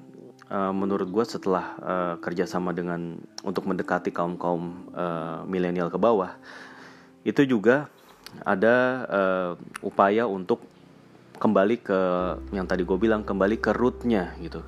uh, 0.53 0.75
menurut 0.75 1.09
gue 1.09 1.25
setelah 1.25 1.65
uh, 1.81 2.15
kerjasama 2.21 2.77
dengan 2.77 3.17
untuk 3.41 3.65
mendekati 3.65 4.13
kaum 4.13 4.37
kaum 4.37 4.91
uh, 4.93 5.47
milenial 5.49 5.89
ke 5.89 5.97
bawah 5.97 6.37
itu 7.25 7.43
juga 7.49 7.89
ada 8.45 8.77
uh, 9.09 9.51
upaya 9.81 10.29
untuk 10.29 10.61
kembali 11.41 11.77
ke 11.83 12.01
yang 12.55 12.69
tadi 12.69 12.87
gue 12.87 12.99
bilang 13.01 13.27
kembali 13.27 13.59
ke 13.59 13.75
rootnya 13.75 14.37
gitu. 14.39 14.63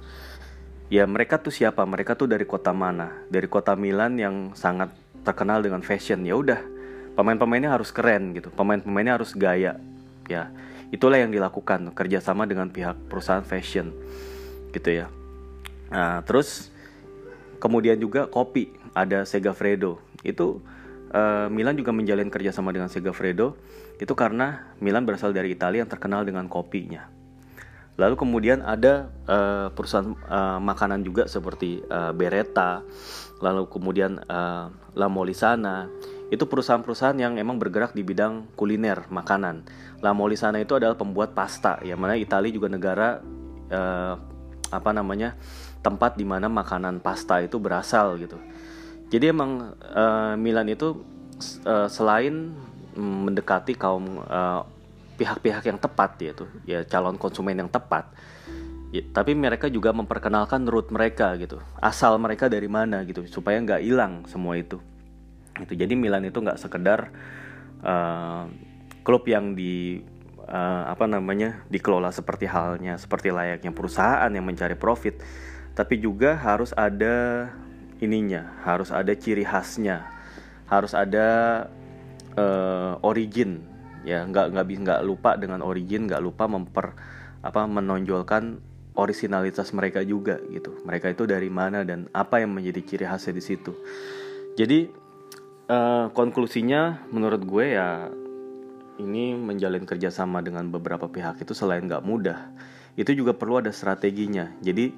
Ya 0.89 1.03
mereka 1.07 1.39
tuh 1.39 1.51
siapa? 1.51 1.83
Mereka 1.83 2.15
tuh 2.15 2.31
dari 2.31 2.47
kota 2.47 2.71
mana? 2.71 3.27
Dari 3.29 3.47
kota 3.51 3.75
Milan 3.75 4.19
yang 4.19 4.55
sangat 4.55 4.95
terkenal 5.27 5.63
dengan 5.63 5.83
fashion. 5.83 6.23
Ya 6.23 6.39
udah 6.39 6.63
pemain-pemainnya 7.19 7.75
harus 7.75 7.91
keren 7.91 8.35
gitu. 8.35 8.55
Pemain-pemainnya 8.55 9.19
harus 9.19 9.35
gaya. 9.35 9.79
Ya 10.31 10.51
itulah 10.95 11.19
yang 11.19 11.35
dilakukan 11.35 11.91
kerjasama 11.91 12.47
dengan 12.47 12.71
pihak 12.71 12.95
perusahaan 13.11 13.43
fashion 13.43 13.91
gitu 14.71 15.05
ya. 15.05 15.07
Nah 15.91 16.23
terus 16.23 16.71
kemudian 17.59 17.99
juga 17.99 18.31
kopi. 18.31 18.71
Ada 18.97 19.27
Segafredo. 19.29 20.01
Itu 20.23 20.63
uh, 21.17 21.47
Milan 21.49 21.75
juga 21.81 21.97
menjalin 21.97 22.29
kerjasama 22.29 22.77
dengan 22.77 22.93
Segafredo 22.93 23.57
itu 23.97 24.13
karena 24.13 24.77
Milan 24.85 25.09
berasal 25.09 25.33
dari 25.33 25.57
Italia 25.57 25.81
yang 25.81 25.89
terkenal 25.89 26.29
dengan 26.29 26.45
kopinya. 26.53 27.09
Lalu 27.97 28.15
kemudian 28.21 28.61
ada 28.61 29.09
uh, 29.25 29.73
perusahaan 29.73 30.13
uh, 30.29 30.61
makanan 30.61 31.01
juga 31.01 31.25
seperti 31.25 31.81
uh, 31.89 32.13
Beretta, 32.13 32.85
lalu 33.41 33.65
kemudian 33.73 34.21
uh, 34.29 34.69
La 34.93 35.09
Molisana. 35.09 35.89
Itu 36.29 36.45
perusahaan-perusahaan 36.45 37.17
yang 37.17 37.41
emang 37.41 37.57
bergerak 37.57 37.97
di 37.97 38.05
bidang 38.05 38.53
kuliner, 38.53 39.09
makanan. 39.09 39.65
La 40.05 40.13
Molisana 40.13 40.61
itu 40.61 40.77
adalah 40.77 40.93
pembuat 40.93 41.33
pasta, 41.33 41.81
ya 41.81 41.97
mana 41.97 42.21
Italia 42.21 42.53
juga 42.53 42.69
negara 42.69 43.25
uh, 43.73 44.15
apa 44.69 44.91
namanya 44.93 45.39
tempat 45.81 46.19
di 46.19 46.27
mana 46.27 46.53
makanan 46.53 47.01
pasta 47.01 47.41
itu 47.41 47.57
berasal 47.57 48.21
gitu. 48.21 48.37
Jadi 49.07 49.25
emang 49.31 49.77
uh, 49.79 50.35
Milan 50.35 50.67
itu 50.67 51.03
uh, 51.63 51.87
selain 51.87 52.53
mendekati 52.97 53.77
kaum 53.77 54.25
pihak 54.25 54.65
pihak-pihak 55.17 55.65
yang 55.69 55.77
tepat 55.81 56.17
yaitu 56.21 56.45
ya 56.65 56.81
calon 56.89 57.21
konsumen 57.21 57.57
yang 57.57 57.69
tepat. 57.69 58.09
Ya, 58.95 59.03
tapi 59.13 59.37
mereka 59.37 59.67
juga 59.69 59.91
memperkenalkan 59.93 60.65
root 60.65 60.89
mereka 60.95 61.35
gitu, 61.37 61.61
asal 61.83 62.17
mereka 62.23 62.47
dari 62.47 62.71
mana 62.71 63.03
gitu, 63.05 63.27
supaya 63.29 63.59
nggak 63.61 63.83
hilang 63.83 64.25
semua 64.31 64.57
itu. 64.57 64.81
Itu 65.59 65.77
jadi 65.77 65.93
Milan 65.93 66.25
itu 66.25 66.39
nggak 66.41 66.57
sekedar 66.57 67.13
uh, 67.85 68.47
klub 69.03 69.27
yang 69.29 69.59
di 69.59 70.01
uh, 70.47 70.89
apa 70.89 71.05
namanya 71.11 71.67
dikelola 71.67 72.15
seperti 72.15 72.47
halnya 72.47 72.97
seperti 72.97 73.35
layaknya 73.35 73.75
perusahaan 73.75 74.31
yang 74.31 74.47
mencari 74.47 74.79
profit, 74.79 75.21
tapi 75.75 75.99
juga 76.01 76.39
harus 76.39 76.71
ada 76.73 77.51
ininya 78.01 78.61
harus 78.65 78.93
ada 78.93 79.13
ciri 79.17 79.47
khasnya 79.47 80.17
harus 80.67 80.93
ada 80.93 81.27
uh, 82.35 82.99
origin 83.07 83.63
ya. 84.03 84.27
Nggak 84.27 84.55
nggak 84.55 84.67
nggak 84.67 85.01
lupa 85.07 85.39
dengan 85.39 85.63
origin 85.63 86.07
nggak 86.11 86.23
lupa 86.23 86.51
memper 86.51 86.95
apa 87.43 87.63
menonjolkan 87.67 88.59
originalitas 88.99 89.71
mereka 89.73 90.03
juga 90.03 90.43
gitu. 90.51 90.83
Mereka 90.83 91.15
itu 91.15 91.25
dari 91.25 91.49
mana 91.49 91.87
dan 91.87 92.11
apa 92.11 92.43
yang 92.43 92.55
menjadi 92.55 92.81
ciri 92.83 93.05
khasnya 93.07 93.35
di 93.39 93.43
situ. 93.45 93.73
Jadi 94.57 94.89
uh, 95.71 96.11
konklusinya 96.11 97.07
menurut 97.13 97.43
gue 97.45 97.77
ya 97.77 98.11
ini 98.97 99.37
menjalin 99.37 99.85
kerjasama 99.85 100.41
dengan 100.41 100.73
beberapa 100.73 101.05
pihak 101.07 101.45
itu 101.45 101.53
selain 101.53 101.85
nggak 101.85 102.01
mudah 102.01 102.49
itu 102.97 103.13
juga 103.13 103.37
perlu 103.37 103.61
ada 103.61 103.69
strateginya. 103.71 104.49
Jadi 104.65 104.97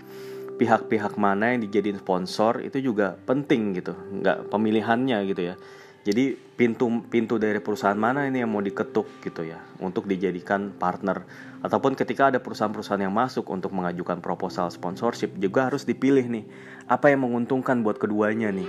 pihak-pihak 0.58 1.14
mana 1.14 1.54
yang 1.54 1.62
dijadiin 1.62 2.02
sponsor 2.02 2.60
itu 2.60 2.82
juga 2.82 3.14
penting 3.24 3.78
gitu. 3.78 3.94
Nggak 3.94 4.50
pemilihannya 4.50 5.18
gitu 5.30 5.42
ya. 5.42 5.56
Jadi 6.02 6.34
pintu 6.56 6.88
pintu 7.06 7.36
dari 7.36 7.60
perusahaan 7.60 7.98
mana 7.98 8.24
ini 8.24 8.40
yang 8.40 8.48
mau 8.48 8.64
diketuk 8.64 9.22
gitu 9.22 9.44
ya 9.44 9.62
untuk 9.78 10.10
dijadikan 10.10 10.74
partner. 10.74 11.22
Ataupun 11.62 11.94
ketika 11.94 12.32
ada 12.32 12.38
perusahaan-perusahaan 12.42 13.02
yang 13.02 13.14
masuk 13.14 13.46
untuk 13.50 13.70
mengajukan 13.74 14.18
proposal 14.18 14.72
sponsorship 14.72 15.36
juga 15.38 15.70
harus 15.70 15.84
dipilih 15.84 16.26
nih 16.26 16.44
apa 16.88 17.12
yang 17.12 17.28
menguntungkan 17.28 17.84
buat 17.84 18.00
keduanya 18.00 18.50
nih 18.50 18.68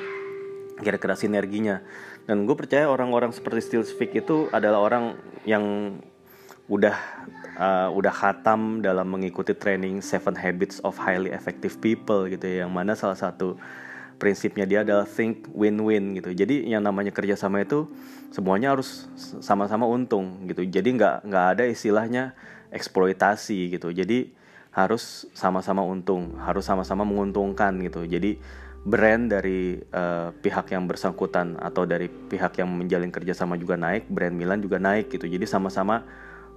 kira-kira 0.81 1.15
sinerginya. 1.15 1.83
Dan 2.27 2.45
gue 2.45 2.55
percaya 2.55 2.87
orang-orang 2.91 3.33
seperti 3.33 3.59
Steel 3.65 3.83
Speak 3.87 4.15
itu 4.15 4.51
adalah 4.53 4.79
orang 4.83 5.15
yang 5.47 5.97
udah 6.69 6.95
uh, 7.57 7.89
udah 7.91 8.13
khatam 8.13 8.79
dalam 8.79 9.09
mengikuti 9.09 9.57
training 9.57 9.99
Seven 10.05 10.37
Habits 10.37 10.79
of 10.85 10.95
Highly 11.01 11.33
Effective 11.33 11.81
People 11.81 12.29
gitu 12.29 12.45
ya 12.45 12.65
yang 12.65 12.71
mana 12.71 12.93
salah 12.93 13.17
satu 13.17 13.59
prinsipnya 14.21 14.67
dia 14.67 14.83
adalah 14.83 15.07
think 15.07 15.47
win-win 15.55 16.13
gitu. 16.19 16.35
Jadi 16.35 16.67
yang 16.67 16.83
namanya 16.83 17.09
kerjasama 17.09 17.63
itu 17.63 17.87
semuanya 18.29 18.75
harus 18.75 19.09
sama-sama 19.41 19.87
untung 19.89 20.45
gitu. 20.45 20.61
Jadi 20.67 20.99
nggak 20.99 21.25
nggak 21.25 21.45
ada 21.57 21.63
istilahnya 21.65 22.35
eksploitasi 22.69 23.79
gitu. 23.79 23.89
Jadi 23.89 24.35
harus 24.69 25.25
sama-sama 25.33 25.81
untung 25.81 26.37
harus 26.37 26.67
sama-sama 26.67 27.01
menguntungkan 27.07 27.79
gitu. 27.81 28.05
Jadi 28.05 28.37
brand 28.79 29.27
dari 29.27 29.79
uh, 29.91 30.31
pihak 30.35 30.71
yang 30.71 30.87
bersangkutan 30.87 31.59
atau 31.59 31.83
dari 31.83 32.07
pihak 32.07 32.59
yang 32.59 32.69
menjalin 32.71 33.11
kerjasama 33.11 33.59
juga 33.59 33.75
naik 33.75 34.07
brand 34.07 34.35
Milan 34.35 34.59
juga 34.61 34.77
naik 34.77 35.09
gitu. 35.15 35.25
Jadi 35.25 35.47
sama-sama 35.47 36.05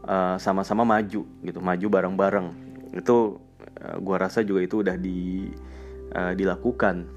eh, 0.06 0.36
sama-sama 0.38 0.82
maju 0.86 1.22
gitu 1.24 1.58
maju 1.62 1.86
bareng-bareng 1.88 2.48
itu 2.92 3.40
uh, 3.80 3.96
gua 4.04 4.28
rasa 4.28 4.44
juga 4.44 4.60
itu 4.60 4.84
udah 4.84 5.00
di 5.00 5.48
uh, 6.12 6.36
dilakukan 6.36 7.08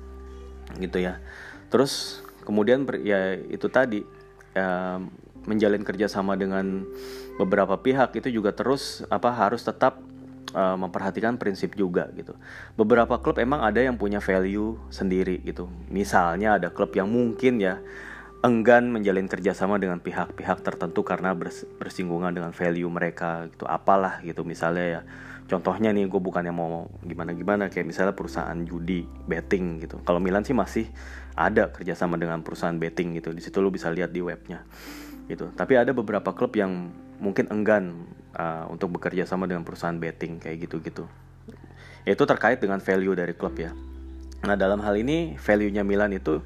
gitu 0.80 1.04
ya 1.04 1.20
terus 1.68 2.24
kemudian 2.48 2.88
ya 3.04 3.36
itu 3.36 3.68
tadi 3.68 4.00
uh, 4.56 5.04
menjalin 5.46 5.84
kerjasama 5.86 6.40
dengan 6.40 6.88
beberapa 7.38 7.76
pihak 7.78 8.16
itu 8.18 8.40
juga 8.40 8.56
terus 8.56 9.04
apa 9.12 9.30
harus 9.36 9.62
tetap 9.62 10.00
uh, 10.56 10.78
memperhatikan 10.80 11.36
prinsip 11.36 11.76
juga 11.78 12.10
gitu. 12.16 12.34
Beberapa 12.80 13.20
klub 13.22 13.38
emang 13.38 13.62
ada 13.62 13.84
yang 13.84 14.00
punya 14.00 14.24
value 14.24 14.80
sendiri 14.90 15.44
gitu. 15.44 15.70
Misalnya 15.92 16.58
ada 16.58 16.72
klub 16.72 16.96
yang 16.96 17.12
mungkin 17.12 17.60
ya 17.62 17.84
enggan 18.46 18.94
menjalin 18.94 19.26
kerjasama 19.26 19.82
dengan 19.82 19.98
pihak-pihak 19.98 20.62
tertentu 20.62 21.02
karena 21.02 21.34
bersinggungan 21.82 22.30
dengan 22.30 22.54
value 22.54 22.88
mereka 22.88 23.50
gitu 23.50 23.66
apalah 23.66 24.22
gitu 24.22 24.46
misalnya 24.46 24.86
ya 24.86 25.02
contohnya 25.50 25.90
nih 25.90 26.06
gue 26.06 26.22
bukannya 26.22 26.54
mau 26.54 26.86
gimana-gimana 27.02 27.74
kayak 27.74 27.90
misalnya 27.90 28.14
perusahaan 28.14 28.58
judi 28.62 29.10
betting 29.26 29.82
gitu 29.82 29.98
kalau 30.06 30.22
Milan 30.22 30.46
sih 30.46 30.54
masih 30.54 30.86
ada 31.34 31.74
kerjasama 31.74 32.22
dengan 32.22 32.46
perusahaan 32.46 32.78
betting 32.78 33.18
gitu 33.18 33.34
di 33.34 33.42
situ 33.42 33.58
lo 33.62 33.74
bisa 33.74 33.90
lihat 33.90 34.14
di 34.14 34.22
webnya 34.22 34.62
gitu 35.26 35.50
tapi 35.58 35.74
ada 35.82 35.90
beberapa 35.90 36.34
klub 36.38 36.54
yang 36.54 36.94
mungkin 37.20 37.48
enggan 37.52 38.06
uh, 38.36 38.68
untuk 38.68 38.92
bekerja 38.96 39.24
sama 39.28 39.48
dengan 39.48 39.64
perusahaan 39.64 39.96
betting 39.96 40.40
kayak 40.40 40.68
gitu-gitu. 40.68 41.08
Itu 42.06 42.24
terkait 42.28 42.62
dengan 42.62 42.84
value 42.84 43.16
dari 43.16 43.34
klub 43.34 43.56
ya. 43.58 43.72
Nah 44.46 44.56
dalam 44.60 44.84
hal 44.84 44.94
ini 45.00 45.40
value-nya 45.40 45.82
Milan 45.82 46.14
itu 46.14 46.44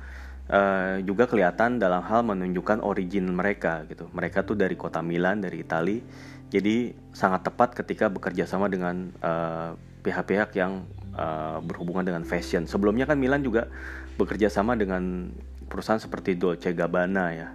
uh, 0.50 1.00
juga 1.06 1.30
kelihatan 1.30 1.78
dalam 1.80 2.02
hal 2.04 2.26
menunjukkan 2.26 2.82
origin 2.82 3.30
mereka 3.30 3.86
gitu. 3.88 4.10
Mereka 4.12 4.44
tuh 4.44 4.58
dari 4.58 4.76
kota 4.76 5.00
Milan 5.00 5.42
dari 5.42 5.62
Italia. 5.62 6.02
Jadi 6.50 6.92
sangat 7.14 7.46
tepat 7.46 7.78
ketika 7.78 8.10
bekerja 8.10 8.50
sama 8.50 8.66
dengan 8.66 9.14
pihak 9.14 9.78
pihak-pihak 10.00 10.50
yang 10.58 10.88
uh, 11.14 11.62
berhubungan 11.62 12.02
dengan 12.02 12.24
fashion. 12.26 12.66
Sebelumnya 12.66 13.06
kan 13.06 13.22
Milan 13.22 13.46
juga 13.46 13.70
bekerja 14.18 14.50
sama 14.50 14.74
dengan 14.74 15.30
perusahaan 15.70 16.02
seperti 16.02 16.34
Dolce 16.40 16.74
Gabbana 16.74 17.26
ya. 17.36 17.50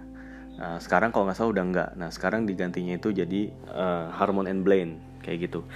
Nah, 0.55 0.79
sekarang 0.79 1.11
kalau 1.11 1.27
nggak 1.27 1.35
salah 1.35 1.51
udah 1.51 1.65
nggak. 1.67 1.89
Nah 1.99 2.09
sekarang 2.13 2.47
digantinya 2.47 2.95
itu 2.95 3.11
jadi 3.11 3.51
uh, 3.75 4.07
Harmon 4.15 4.47
and 4.47 4.63
Blaine 4.63 5.03
kayak 5.19 5.51
gitu. 5.51 5.67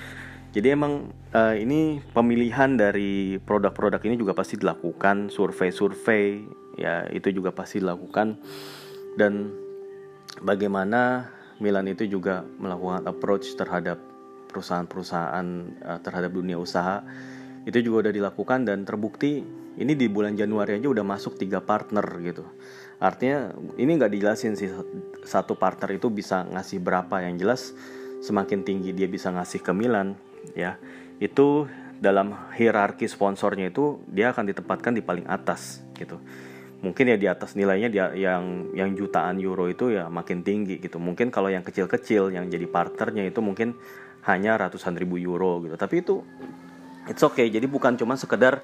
Jadi 0.50 0.74
emang 0.74 1.14
uh, 1.36 1.54
ini 1.54 2.02
pemilihan 2.16 2.74
dari 2.74 3.38
produk-produk 3.44 4.02
ini 4.08 4.18
juga 4.18 4.34
pasti 4.34 4.58
dilakukan 4.58 5.30
survei-survei 5.30 6.42
ya 6.80 7.04
itu 7.12 7.36
juga 7.36 7.52
pasti 7.52 7.84
dilakukan. 7.84 8.40
Dan 9.20 9.52
bagaimana 10.40 11.28
Milan 11.60 11.92
itu 11.92 12.08
juga 12.08 12.48
melakukan 12.48 13.04
approach 13.04 13.52
terhadap 13.60 14.00
perusahaan-perusahaan 14.50 15.48
uh, 15.84 16.00
terhadap 16.02 16.32
dunia 16.34 16.58
usaha 16.58 17.04
itu 17.68 17.86
juga 17.86 18.08
udah 18.08 18.14
dilakukan 18.16 18.66
dan 18.66 18.88
terbukti 18.88 19.44
ini 19.78 19.94
di 19.94 20.08
bulan 20.10 20.34
Januari 20.34 20.80
aja 20.80 20.90
udah 20.90 21.06
masuk 21.06 21.38
tiga 21.38 21.62
partner 21.62 22.04
gitu. 22.24 22.48
Artinya 23.00 23.54
ini 23.78 23.96
nggak 23.96 24.12
dijelasin 24.12 24.58
sih 24.58 24.72
satu 25.24 25.56
partner 25.56 25.96
itu 25.96 26.10
bisa 26.10 26.44
ngasih 26.50 26.82
berapa. 26.82 27.22
Yang 27.24 27.36
jelas 27.40 27.62
semakin 28.24 28.66
tinggi 28.66 28.92
dia 28.92 29.08
bisa 29.08 29.30
ngasih 29.32 29.62
ke 29.62 29.72
Milan 29.72 30.18
ya. 30.56 30.82
Itu 31.20 31.70
dalam 32.00 32.32
hierarki 32.56 33.06
sponsornya 33.12 33.70
itu 33.70 34.00
dia 34.08 34.32
akan 34.32 34.50
ditempatkan 34.50 34.96
di 34.96 35.04
paling 35.04 35.28
atas 35.28 35.84
gitu 36.00 36.16
mungkin 36.80 37.12
ya 37.12 37.18
di 37.20 37.28
atas 37.28 37.60
nilainya 37.60 37.92
dia 37.92 38.06
yang 38.16 38.72
yang 38.72 38.96
jutaan 38.96 39.36
euro 39.44 39.68
itu 39.68 39.92
ya 39.92 40.08
makin 40.08 40.44
tinggi 40.44 40.80
gitu. 40.80 40.96
Mungkin 40.98 41.28
kalau 41.28 41.52
yang 41.52 41.64
kecil-kecil 41.64 42.32
yang 42.32 42.48
jadi 42.48 42.64
partnernya 42.68 43.28
itu 43.28 43.44
mungkin 43.44 43.76
hanya 44.24 44.56
ratusan 44.56 44.96
ribu 44.96 45.20
euro 45.20 45.60
gitu. 45.68 45.76
Tapi 45.76 45.96
itu 46.00 46.24
it's 47.12 47.24
okay. 47.24 47.52
Jadi 47.52 47.68
bukan 47.68 48.00
cuma 48.00 48.16
sekedar 48.16 48.64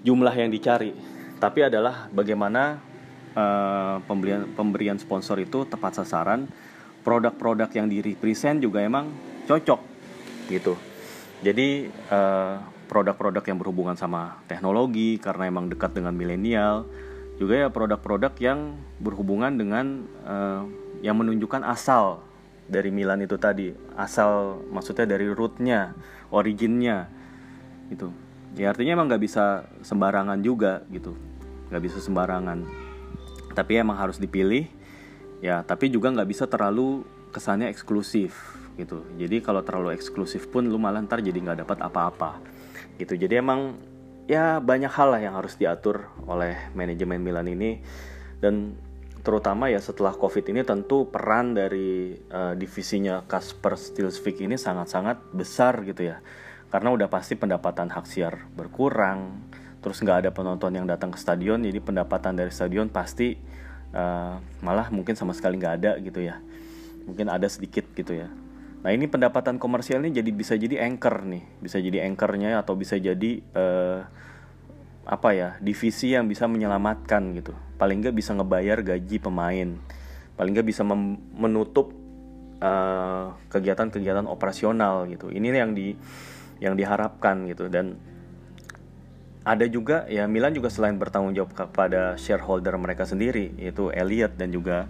jumlah 0.00 0.32
yang 0.32 0.48
dicari 0.48 0.96
tapi 1.36 1.68
adalah 1.68 2.08
bagaimana 2.08 2.80
uh, 3.36 4.00
pembelian 4.08 4.48
pemberian 4.56 4.96
sponsor 4.96 5.36
itu 5.40 5.68
tepat 5.68 6.00
sasaran. 6.00 6.48
Produk-produk 7.06 7.70
yang 7.70 7.86
di 7.86 8.02
represent 8.02 8.58
juga 8.58 8.82
emang 8.82 9.06
cocok 9.46 9.78
gitu. 10.50 10.74
Jadi 11.38 11.86
eh, 11.86 12.56
produk-produk 12.90 13.46
yang 13.46 13.62
berhubungan 13.62 13.94
sama 13.94 14.42
teknologi 14.50 15.14
karena 15.22 15.46
emang 15.46 15.70
dekat 15.70 15.94
dengan 15.94 16.18
milenial 16.18 16.82
juga 17.36 17.54
ya 17.64 17.68
produk-produk 17.68 18.32
yang 18.40 18.80
berhubungan 19.00 19.52
dengan 19.60 20.08
uh, 20.24 20.64
yang 21.04 21.20
menunjukkan 21.20 21.62
asal 21.68 22.24
dari 22.66 22.88
Milan 22.88 23.20
itu 23.22 23.36
tadi. 23.36 23.72
Asal 23.94 24.60
maksudnya 24.72 25.04
dari 25.04 25.28
rootnya 25.28 25.92
originnya 26.32 27.12
itu 27.92 28.10
ya 28.56 28.72
artinya 28.72 28.98
emang 28.98 29.06
nggak 29.12 29.22
bisa 29.22 29.68
sembarangan 29.84 30.40
juga 30.40 30.82
gitu. 30.88 31.12
Nggak 31.68 31.82
bisa 31.84 31.98
sembarangan. 32.00 32.64
Tapi 33.52 33.72
emang 33.76 34.00
harus 34.00 34.16
dipilih. 34.16 34.66
Ya 35.44 35.60
tapi 35.60 35.92
juga 35.92 36.08
nggak 36.08 36.28
bisa 36.28 36.44
terlalu 36.48 37.04
kesannya 37.36 37.68
eksklusif 37.68 38.32
gitu. 38.80 39.04
Jadi 39.20 39.44
kalau 39.44 39.60
terlalu 39.60 39.92
eksklusif 39.92 40.48
pun 40.48 40.64
lu 40.64 40.80
malah 40.80 41.04
ntar 41.04 41.20
jadi 41.20 41.36
nggak 41.36 41.68
dapat 41.68 41.78
apa-apa 41.84 42.40
gitu. 42.96 43.12
Jadi 43.12 43.44
emang 43.44 43.76
ya 44.26 44.58
banyak 44.58 44.90
hal 44.90 45.08
lah 45.14 45.20
yang 45.22 45.34
harus 45.38 45.54
diatur 45.54 46.10
oleh 46.26 46.54
manajemen 46.74 47.22
Milan 47.22 47.46
ini. 47.46 47.80
Dan 48.42 48.76
terutama 49.22 49.66
ya 49.72 49.82
setelah 49.82 50.14
covid 50.14 50.46
ini 50.50 50.62
tentu 50.62 51.10
peran 51.10 51.54
dari 51.54 52.14
uh, 52.30 52.54
divisinya 52.54 53.26
Kasper 53.26 53.74
Stilsvik 53.74 54.42
ini 54.42 54.58
sangat-sangat 54.58 55.34
besar 55.34 55.82
gitu 55.86 56.10
ya. 56.10 56.22
Karena 56.70 56.92
udah 56.92 57.06
pasti 57.10 57.38
pendapatan 57.38 57.90
hak 57.90 58.06
siar 58.06 58.46
berkurang 58.54 59.46
terus 59.80 60.02
nggak 60.02 60.26
ada 60.26 60.30
penonton 60.34 60.74
yang 60.74 60.82
datang 60.82 61.14
ke 61.14 61.18
stadion 61.22 61.62
jadi 61.62 61.78
pendapatan 61.78 62.34
dari 62.34 62.50
stadion 62.50 62.90
pasti 62.90 63.38
uh, 63.94 64.34
malah 64.58 64.90
mungkin 64.90 65.14
sama 65.14 65.30
sekali 65.30 65.62
nggak 65.62 65.74
ada 65.82 65.92
gitu 66.02 66.22
ya. 66.26 66.42
Mungkin 67.06 67.30
ada 67.30 67.46
sedikit 67.46 67.86
gitu 67.94 68.18
ya 68.18 68.26
Nah 68.86 68.94
ini 68.94 69.10
pendapatan 69.10 69.58
komersialnya 69.58 70.22
jadi 70.22 70.30
bisa 70.30 70.54
jadi 70.54 70.86
anchor 70.86 71.26
nih, 71.26 71.42
bisa 71.58 71.82
jadi 71.82 72.06
anchornya 72.06 72.62
atau 72.62 72.78
bisa 72.78 72.94
jadi 72.94 73.42
uh, 73.58 74.06
apa 75.02 75.34
ya 75.34 75.58
divisi 75.58 76.14
yang 76.14 76.30
bisa 76.30 76.46
menyelamatkan 76.46 77.34
gitu. 77.34 77.50
Paling 77.82 77.98
nggak 77.98 78.14
bisa 78.14 78.38
ngebayar 78.38 78.86
gaji 78.86 79.18
pemain, 79.18 79.74
paling 80.38 80.52
nggak 80.54 80.70
bisa 80.70 80.86
menutup 81.34 81.90
eh, 82.62 83.26
kegiatan-kegiatan 83.50 84.30
operasional 84.30 85.10
gitu. 85.10 85.34
Ini 85.34 85.46
yang 85.50 85.74
di 85.74 85.98
yang 86.62 86.78
diharapkan 86.78 87.42
gitu 87.50 87.66
dan 87.66 87.98
ada 89.46 89.66
juga 89.66 90.06
ya 90.06 90.30
Milan 90.30 90.54
juga 90.54 90.70
selain 90.70 90.94
bertanggung 90.94 91.34
jawab 91.34 91.58
kepada 91.58 92.14
shareholder 92.18 92.74
mereka 92.78 93.02
sendiri 93.02 93.50
yaitu 93.58 93.90
Elliot 93.94 94.34
dan 94.34 94.50
juga 94.50 94.88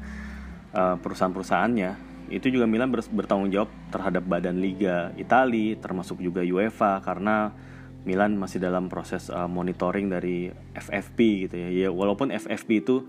uh, 0.72 0.96
perusahaan-perusahaannya 1.02 2.05
itu 2.28 2.50
juga 2.50 2.66
Milan 2.66 2.90
bertanggung 2.90 3.50
jawab 3.54 3.70
terhadap 3.94 4.26
badan 4.26 4.58
liga 4.58 5.14
Italia 5.14 5.78
termasuk 5.78 6.18
juga 6.18 6.42
UEFA 6.42 6.98
karena 7.02 7.54
Milan 8.06 8.38
masih 8.38 8.62
dalam 8.62 8.86
proses 8.86 9.26
uh, 9.34 9.50
monitoring 9.50 10.06
dari 10.06 10.46
FFP 10.78 11.50
gitu 11.50 11.54
ya. 11.58 11.68
ya 11.74 11.88
walaupun 11.90 12.30
FFP 12.30 12.86
itu 12.86 13.02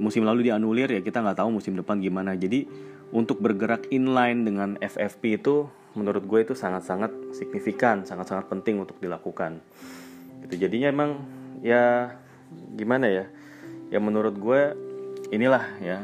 musim 0.00 0.24
lalu 0.24 0.48
dianulir 0.48 0.88
ya 0.88 1.04
kita 1.04 1.20
nggak 1.20 1.44
tahu 1.44 1.60
musim 1.60 1.76
depan 1.76 2.00
gimana. 2.00 2.32
Jadi 2.32 2.64
untuk 3.12 3.44
bergerak 3.44 3.92
inline 3.92 4.48
dengan 4.48 4.80
FFP 4.80 5.44
itu 5.44 5.68
menurut 5.92 6.24
gue 6.24 6.40
itu 6.40 6.56
sangat-sangat 6.56 7.36
signifikan 7.36 8.08
sangat-sangat 8.08 8.48
penting 8.48 8.80
untuk 8.80 8.96
dilakukan. 8.96 9.60
Gitu 10.48 10.66
jadinya 10.66 10.88
emang 10.88 11.10
ya 11.60 12.16
gimana 12.72 13.12
ya? 13.12 13.24
Ya 13.92 14.00
menurut 14.00 14.40
gue 14.40 14.72
inilah 15.36 15.68
ya 15.84 16.00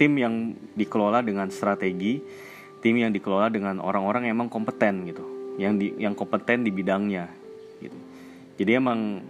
tim 0.00 0.16
yang 0.16 0.56
dikelola 0.72 1.20
dengan 1.20 1.52
strategi, 1.52 2.24
tim 2.80 2.96
yang 2.96 3.12
dikelola 3.12 3.52
dengan 3.52 3.84
orang-orang 3.84 4.24
yang 4.24 4.40
emang 4.40 4.48
kompeten 4.48 5.04
gitu, 5.04 5.20
yang 5.60 5.76
di 5.76 5.92
yang 6.00 6.16
kompeten 6.16 6.64
di 6.64 6.72
bidangnya 6.72 7.28
gitu. 7.84 7.98
Jadi 8.56 8.80
emang 8.80 9.20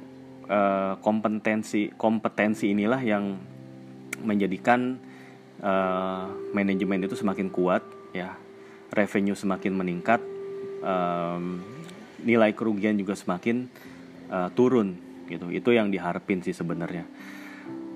uh, 0.46 0.94
kompetensi 1.02 1.90
kompetensi 1.98 2.70
inilah 2.70 3.02
yang 3.02 3.34
menjadikan 4.22 4.94
uh, 5.58 6.30
manajemen 6.54 7.02
itu 7.02 7.18
semakin 7.18 7.50
kuat 7.50 7.82
ya, 8.14 8.38
revenue 8.94 9.34
semakin 9.34 9.74
meningkat, 9.74 10.22
um, 10.86 11.58
nilai 12.22 12.54
kerugian 12.54 12.94
juga 12.94 13.18
semakin 13.18 13.66
uh, 14.30 14.54
turun 14.54 14.94
gitu. 15.26 15.50
Itu 15.50 15.74
yang 15.74 15.90
diharapin 15.90 16.46
sih 16.46 16.54
sebenarnya. 16.54 17.10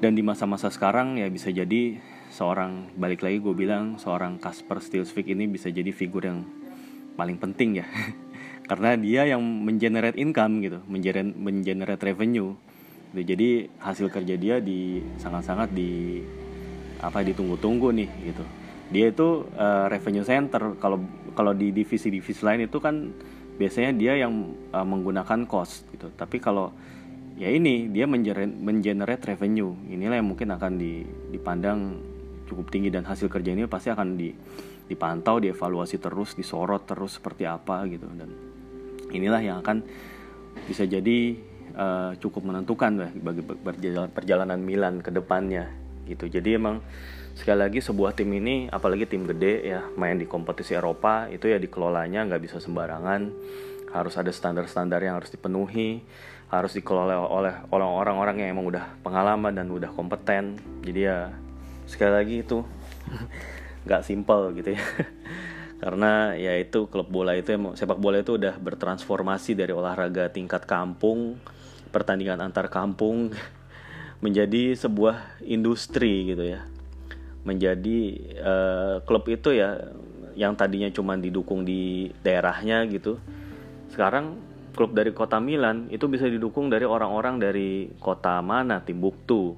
Dan 0.03 0.19
di 0.19 0.27
masa-masa 0.27 0.75
sekarang 0.75 1.23
ya 1.23 1.31
bisa 1.31 1.55
jadi 1.55 2.14
seorang 2.35 2.91
balik 2.99 3.23
lagi 3.23 3.39
gue 3.39 3.55
bilang 3.55 3.95
seorang 3.95 4.43
Kasper 4.43 4.83
Stilsvik 4.83 5.31
ini 5.31 5.47
bisa 5.47 5.71
jadi 5.71 5.95
figur 5.95 6.27
yang 6.27 6.43
paling 7.15 7.39
penting 7.39 7.79
ya. 7.79 7.87
Karena 8.69 8.99
dia 8.99 9.23
yang 9.31 9.39
mengenerate 9.39 10.19
income 10.19 10.59
gitu 10.67 10.83
mengenerate 10.91 11.31
mengenerate 11.31 12.03
revenue. 12.03 12.59
Gitu. 13.15 13.23
jadi 13.31 13.71
hasil 13.79 14.11
kerja 14.11 14.35
dia 14.35 14.59
di 14.59 14.99
sangat-sangat 15.23 15.71
di 15.71 16.19
apa 16.99 17.23
ditunggu-tunggu 17.23 17.95
nih 17.95 18.11
gitu. 18.35 18.43
Dia 18.91 19.15
itu 19.15 19.47
uh, 19.55 19.87
revenue 19.87 20.27
center. 20.27 20.75
Kalau 20.83 20.99
kalau 21.39 21.55
di 21.55 21.71
divisi-divisi 21.71 22.43
lain 22.43 22.67
itu 22.67 22.83
kan 22.83 23.15
biasanya 23.55 23.95
dia 23.95 24.19
yang 24.19 24.51
uh, 24.75 24.83
menggunakan 24.83 25.47
cost 25.47 25.87
gitu. 25.95 26.11
Tapi 26.19 26.43
kalau 26.43 26.75
ya 27.39 27.47
ini 27.47 27.87
dia 27.95 28.11
mengenerate 28.11 29.23
revenue. 29.23 29.71
Inilah 29.87 30.19
yang 30.19 30.35
mungkin 30.35 30.51
akan 30.51 30.73
dipandang 31.31 32.03
cukup 32.45 32.69
tinggi 32.69 32.93
dan 32.93 33.05
hasil 33.09 33.29
kerja 33.29 33.53
ini 33.53 33.65
pasti 33.69 33.93
akan 33.93 34.17
di, 34.17 34.33
dipantau, 34.89 35.41
dievaluasi 35.41 35.97
terus, 36.01 36.37
disorot 36.37 36.85
terus 36.85 37.17
seperti 37.19 37.49
apa 37.49 37.85
gitu. 37.89 38.07
Dan 38.11 38.31
inilah 39.13 39.41
yang 39.41 39.57
akan 39.65 39.85
bisa 40.67 40.87
jadi 40.87 41.37
uh, 41.75 42.13
cukup 42.19 42.47
menentukan 42.47 43.11
bagi 43.21 43.43
perjalanan 44.13 44.61
Milan 44.61 45.01
ke 45.01 45.11
depannya 45.11 45.71
gitu. 46.05 46.29
Jadi 46.29 46.57
emang 46.57 46.85
sekali 47.35 47.59
lagi 47.59 47.81
sebuah 47.83 48.15
tim 48.15 48.31
ini 48.31 48.71
apalagi 48.71 49.11
tim 49.11 49.27
gede 49.27 49.67
ya 49.67 49.81
main 49.99 50.15
di 50.15 50.29
kompetisi 50.29 50.79
Eropa 50.79 51.27
itu 51.27 51.51
ya 51.51 51.59
dikelolanya 51.59 52.29
nggak 52.31 52.43
bisa 52.43 52.57
sembarangan. 52.63 53.33
Harus 53.95 54.19
ada 54.19 54.35
standar-standar 54.35 54.99
yang 55.03 55.23
harus 55.23 55.31
dipenuhi 55.31 56.03
harus 56.55 56.71
dikelola 56.77 57.19
oleh 57.27 57.55
orang-orang 57.75 58.39
yang 58.39 58.55
emang 58.55 58.71
udah 58.71 58.85
pengalaman 59.03 59.59
dan 59.59 59.67
udah 59.75 59.91
kompeten. 59.91 60.55
Jadi 60.87 61.01
ya 61.03 61.35
sekali 61.85 62.13
lagi 62.13 62.37
itu 62.45 62.65
nggak 63.85 64.03
simple 64.05 64.53
gitu 64.57 64.75
ya. 64.77 64.83
Karena 65.83 66.33
ya 66.39 66.57
itu 66.57 66.89
klub 66.89 67.13
bola 67.13 67.37
itu 67.37 67.53
sepak 67.77 68.01
bola 68.01 68.25
itu 68.25 68.41
udah 68.41 68.57
bertransformasi 68.57 69.53
dari 69.53 69.73
olahraga 69.77 70.33
tingkat 70.33 70.65
kampung 70.65 71.37
pertandingan 71.93 72.41
antar 72.41 72.73
kampung 72.73 73.31
menjadi 74.25 74.73
sebuah 74.77 75.45
industri 75.45 76.33
gitu 76.33 76.45
ya. 76.45 76.65
Menjadi 77.45 77.99
uh, 78.41 78.97
klub 79.05 79.29
itu 79.29 79.53
ya 79.53 79.93
yang 80.35 80.59
tadinya 80.59 80.91
cuma 80.91 81.15
didukung 81.15 81.63
di 81.63 82.11
daerahnya 82.25 82.83
gitu 82.91 83.23
sekarang 83.95 84.35
klub 84.75 84.91
dari 84.91 85.15
kota 85.15 85.39
Milan 85.39 85.87
itu 85.95 86.11
bisa 86.11 86.27
didukung 86.27 86.67
dari 86.67 86.83
orang-orang 86.83 87.39
dari 87.39 87.87
kota 88.03 88.43
mana 88.43 88.83
Timbuktu 88.83 89.55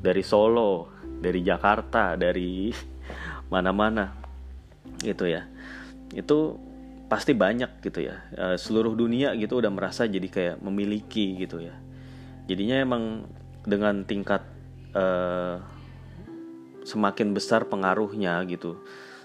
dari 0.00 0.24
Solo 0.24 0.93
dari 1.24 1.40
Jakarta 1.40 2.20
dari 2.20 2.68
mana-mana 3.48 4.12
gitu 5.00 5.24
ya. 5.24 5.48
Itu 6.12 6.60
pasti 7.08 7.32
banyak 7.32 7.80
gitu 7.80 8.04
ya. 8.04 8.20
Uh, 8.36 8.56
seluruh 8.60 8.92
dunia 8.92 9.32
gitu 9.40 9.64
udah 9.64 9.72
merasa 9.72 10.04
jadi 10.04 10.28
kayak 10.28 10.56
memiliki 10.60 11.40
gitu 11.40 11.64
ya. 11.64 11.72
Jadinya 12.44 12.76
emang 12.76 13.24
dengan 13.64 14.04
tingkat 14.04 14.44
uh, 14.92 15.64
semakin 16.84 17.32
besar 17.32 17.64
pengaruhnya 17.64 18.44
gitu 18.44 18.76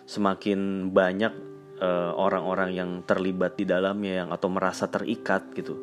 semakin 0.10 0.90
banyak 0.90 1.30
uh, 1.78 2.18
orang-orang 2.18 2.74
yang 2.74 2.90
terlibat 3.06 3.54
di 3.62 3.70
dalamnya 3.70 4.26
yang 4.26 4.30
atau 4.34 4.50
merasa 4.50 4.90
terikat 4.90 5.54
gitu. 5.54 5.78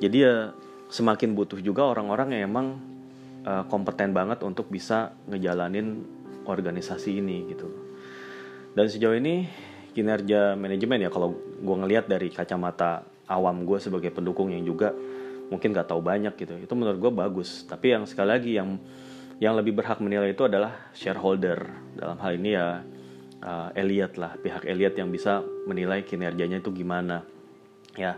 Jadi 0.00 0.16
ya 0.16 0.56
semakin 0.88 1.36
butuh 1.36 1.60
juga 1.60 1.84
orang-orang 1.84 2.40
yang 2.40 2.42
emang 2.48 2.66
uh, 3.44 3.64
kompeten 3.68 4.12
banget 4.12 4.42
untuk 4.44 4.68
bisa 4.68 5.14
ngejalanin 5.28 6.04
organisasi 6.44 7.20
ini 7.20 7.46
gitu. 7.52 7.68
Dan 8.74 8.86
sejauh 8.86 9.16
ini 9.18 9.46
kinerja 9.90 10.54
manajemen 10.54 11.02
ya 11.02 11.10
kalau 11.10 11.34
gue 11.34 11.76
ngelihat 11.82 12.06
dari 12.06 12.30
kacamata 12.30 13.02
awam 13.26 13.66
gue 13.66 13.78
sebagai 13.82 14.14
pendukung 14.14 14.54
yang 14.54 14.62
juga 14.62 14.94
mungkin 15.50 15.74
gak 15.74 15.90
tahu 15.90 16.00
banyak 16.00 16.34
gitu. 16.38 16.54
Itu 16.58 16.74
menurut 16.78 16.98
gue 16.98 17.12
bagus. 17.12 17.66
Tapi 17.66 17.98
yang 17.98 18.06
sekali 18.06 18.28
lagi 18.30 18.52
yang 18.54 18.78
yang 19.40 19.56
lebih 19.56 19.72
berhak 19.72 19.98
menilai 19.98 20.36
itu 20.36 20.46
adalah 20.46 20.92
shareholder. 20.94 21.66
Dalam 21.96 22.16
hal 22.22 22.38
ini 22.38 22.50
ya 22.54 22.84
uh, 23.42 23.68
Elliot 23.74 24.14
lah 24.20 24.36
pihak 24.38 24.68
Elliot 24.68 24.94
yang 24.94 25.10
bisa 25.10 25.42
menilai 25.66 26.06
kinerjanya 26.06 26.62
itu 26.62 26.70
gimana. 26.70 27.26
Ya 27.98 28.14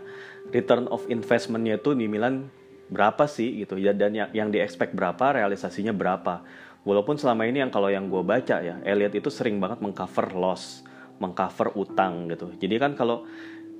return 0.53 0.85
of 0.93 1.09
investmentnya 1.09 1.81
itu 1.81 1.97
di 1.97 2.05
Milan 2.05 2.53
berapa 2.93 3.25
sih 3.25 3.65
gitu. 3.65 3.81
Ya 3.81 3.91
dan 3.91 4.13
yang 4.13 4.29
yang 4.31 4.49
di 4.53 4.61
berapa 4.93 5.25
realisasinya 5.33 5.91
berapa. 5.91 6.45
Walaupun 6.83 7.17
selama 7.17 7.47
ini 7.47 7.63
yang 7.63 7.71
kalau 7.71 7.87
yang 7.89 8.11
gue 8.11 8.21
baca 8.21 8.59
ya 8.59 8.77
Elliot 8.83 9.15
itu 9.15 9.31
sering 9.31 9.57
banget 9.57 9.79
mengcover 9.79 10.35
loss 10.35 10.83
mengcover 11.17 11.73
utang 11.79 12.27
gitu. 12.27 12.51
Jadi 12.59 12.75
kan 12.75 12.91
kalau 12.93 13.23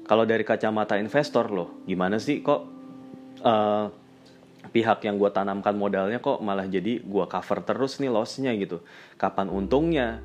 kalau 0.07 0.23
dari 0.23 0.47
kacamata 0.47 0.95
investor 0.95 1.51
loh 1.51 1.83
gimana 1.83 2.15
sih 2.15 2.39
kok 2.39 2.61
uh, 3.43 3.91
pihak 4.71 5.03
yang 5.03 5.19
gue 5.19 5.29
tanamkan 5.35 5.75
modalnya 5.75 6.23
kok 6.23 6.39
malah 6.39 6.63
jadi 6.63 7.03
gue 7.03 7.25
cover 7.27 7.59
terus 7.67 7.99
nih 7.99 8.07
lossnya 8.07 8.55
gitu. 8.55 8.79
Kapan 9.19 9.51
untungnya? 9.51 10.23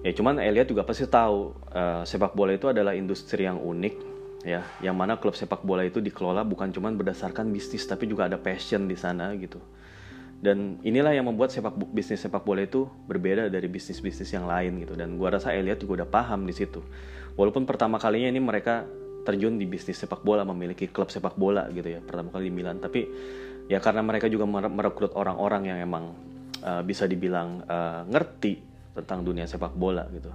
Ya 0.00 0.12
cuman 0.16 0.40
Elliot 0.40 0.68
juga 0.68 0.84
pasti 0.84 1.04
tahu 1.08 1.56
uh, 1.72 2.04
sepak 2.04 2.32
bola 2.32 2.56
itu 2.56 2.68
adalah 2.68 2.96
industri 2.96 3.44
yang 3.44 3.60
unik 3.60 4.09
ya 4.40 4.64
yang 4.80 4.96
mana 4.96 5.20
klub 5.20 5.36
sepak 5.36 5.60
bola 5.60 5.84
itu 5.84 6.00
dikelola 6.00 6.40
bukan 6.48 6.72
cuman 6.72 6.96
berdasarkan 6.96 7.52
bisnis 7.52 7.84
tapi 7.84 8.08
juga 8.08 8.28
ada 8.28 8.40
passion 8.40 8.88
di 8.88 8.96
sana 8.96 9.36
gitu. 9.36 9.60
Dan 10.40 10.80
inilah 10.80 11.12
yang 11.12 11.28
membuat 11.28 11.52
sepak 11.52 11.76
bisnis 11.92 12.24
sepak 12.24 12.48
bola 12.48 12.64
itu 12.64 12.88
berbeda 13.04 13.52
dari 13.52 13.68
bisnis 13.68 14.00
bisnis 14.00 14.32
yang 14.32 14.48
lain 14.48 14.80
gitu. 14.80 14.96
Dan 14.96 15.20
gue 15.20 15.28
rasa 15.28 15.52
Elliot 15.52 15.84
juga 15.84 16.00
udah 16.00 16.08
paham 16.08 16.48
di 16.48 16.56
situ. 16.56 16.80
Walaupun 17.36 17.68
pertama 17.68 18.00
kalinya 18.00 18.32
ini 18.32 18.40
mereka 18.40 18.88
terjun 19.28 19.60
di 19.60 19.68
bisnis 19.68 20.00
sepak 20.00 20.24
bola 20.24 20.48
memiliki 20.48 20.88
klub 20.88 21.12
sepak 21.12 21.36
bola 21.36 21.68
gitu 21.76 21.92
ya 21.92 22.00
pertama 22.00 22.32
kali 22.32 22.48
di 22.48 22.54
Milan. 22.56 22.80
Tapi 22.80 23.04
ya 23.68 23.84
karena 23.84 24.00
mereka 24.00 24.32
juga 24.32 24.48
merekrut 24.48 25.12
orang-orang 25.12 25.68
yang 25.68 25.78
emang 25.84 26.16
uh, 26.64 26.80
bisa 26.80 27.04
dibilang 27.04 27.60
uh, 27.68 28.08
ngerti 28.08 28.64
tentang 28.96 29.20
dunia 29.20 29.44
sepak 29.44 29.76
bola 29.76 30.08
gitu. 30.08 30.32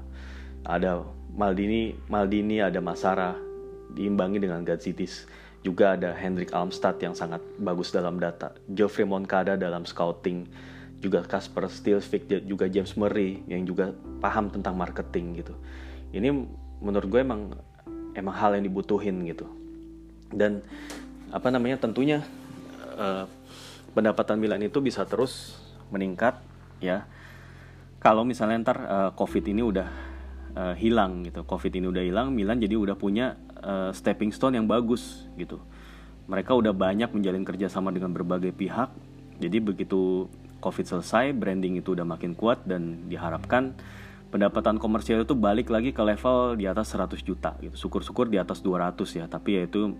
Ada 0.70 1.02
Maldini 1.34 1.98
Maldini 2.14 2.62
ada 2.62 2.78
Masara 2.78 3.45
diimbangi 3.96 4.44
dengan 4.44 4.62
Gazitis 4.62 5.24
juga 5.66 5.98
ada 5.98 6.14
Hendrik 6.14 6.54
Almstad 6.54 7.02
yang 7.02 7.18
sangat 7.18 7.42
bagus 7.58 7.90
dalam 7.90 8.22
data. 8.22 8.54
Geoffrey 8.70 9.10
Moncada 9.10 9.58
dalam 9.58 9.82
scouting. 9.82 10.46
Juga 11.02 11.26
Casper 11.26 11.66
Stilsvik 11.66 12.30
juga 12.46 12.70
James 12.70 12.94
Murray 12.94 13.42
yang 13.50 13.66
juga 13.66 13.90
paham 14.22 14.54
tentang 14.54 14.78
marketing 14.78 15.42
gitu. 15.42 15.58
Ini 16.14 16.30
menurut 16.86 17.10
gue 17.10 17.22
emang 17.26 17.58
emang 18.14 18.36
hal 18.38 18.62
yang 18.62 18.64
dibutuhin 18.70 19.26
gitu. 19.26 19.50
Dan 20.30 20.62
apa 21.34 21.50
namanya 21.50 21.82
tentunya 21.82 22.22
uh, 22.96 23.26
pendapatan 23.98 24.38
Milan 24.38 24.62
itu 24.62 24.78
bisa 24.86 25.02
terus 25.10 25.58
meningkat 25.90 26.38
ya. 26.78 27.10
Kalau 27.98 28.22
misalnya 28.22 28.62
ntar 28.62 28.78
uh, 28.86 29.12
COVID 29.18 29.46
ini 29.50 29.62
udah 29.66 29.90
uh, 30.54 30.74
hilang 30.78 31.26
gitu. 31.26 31.42
COVID 31.42 31.74
ini 31.74 31.90
udah 31.90 32.04
hilang 32.06 32.30
Milan 32.34 32.62
jadi 32.62 32.78
udah 32.78 32.94
punya 32.94 33.34
uh, 33.66 33.90
stepping 33.90 34.30
stone 34.30 34.54
yang 34.54 34.70
bagus 34.70 35.26
gitu 35.34 35.58
mereka 36.30 36.54
udah 36.54 36.72
banyak 36.72 37.10
menjalin 37.10 37.42
kerjasama 37.42 37.90
dengan 37.90 38.14
berbagai 38.14 38.54
pihak 38.54 38.94
jadi 39.42 39.58
begitu 39.60 40.30
COVID 40.64 40.86
selesai 40.86 41.36
branding 41.36 41.78
itu 41.78 41.94
udah 41.94 42.08
makin 42.08 42.34
kuat 42.34 42.64
dan 42.66 43.06
diharapkan 43.06 43.76
pendapatan 44.34 44.82
komersial 44.82 45.24
itu 45.24 45.38
balik 45.38 45.70
lagi 45.70 45.94
ke 45.94 46.02
level 46.02 46.58
di 46.58 46.66
atas 46.66 46.92
100 46.92 47.22
juta 47.22 47.54
gitu. 47.62 47.88
Syukur-syukur 47.88 48.28
di 48.28 48.42
atas 48.42 48.66
200 48.66 49.06
ya, 49.14 49.26
tapi 49.30 49.62
ya 49.62 49.70
itu 49.70 49.94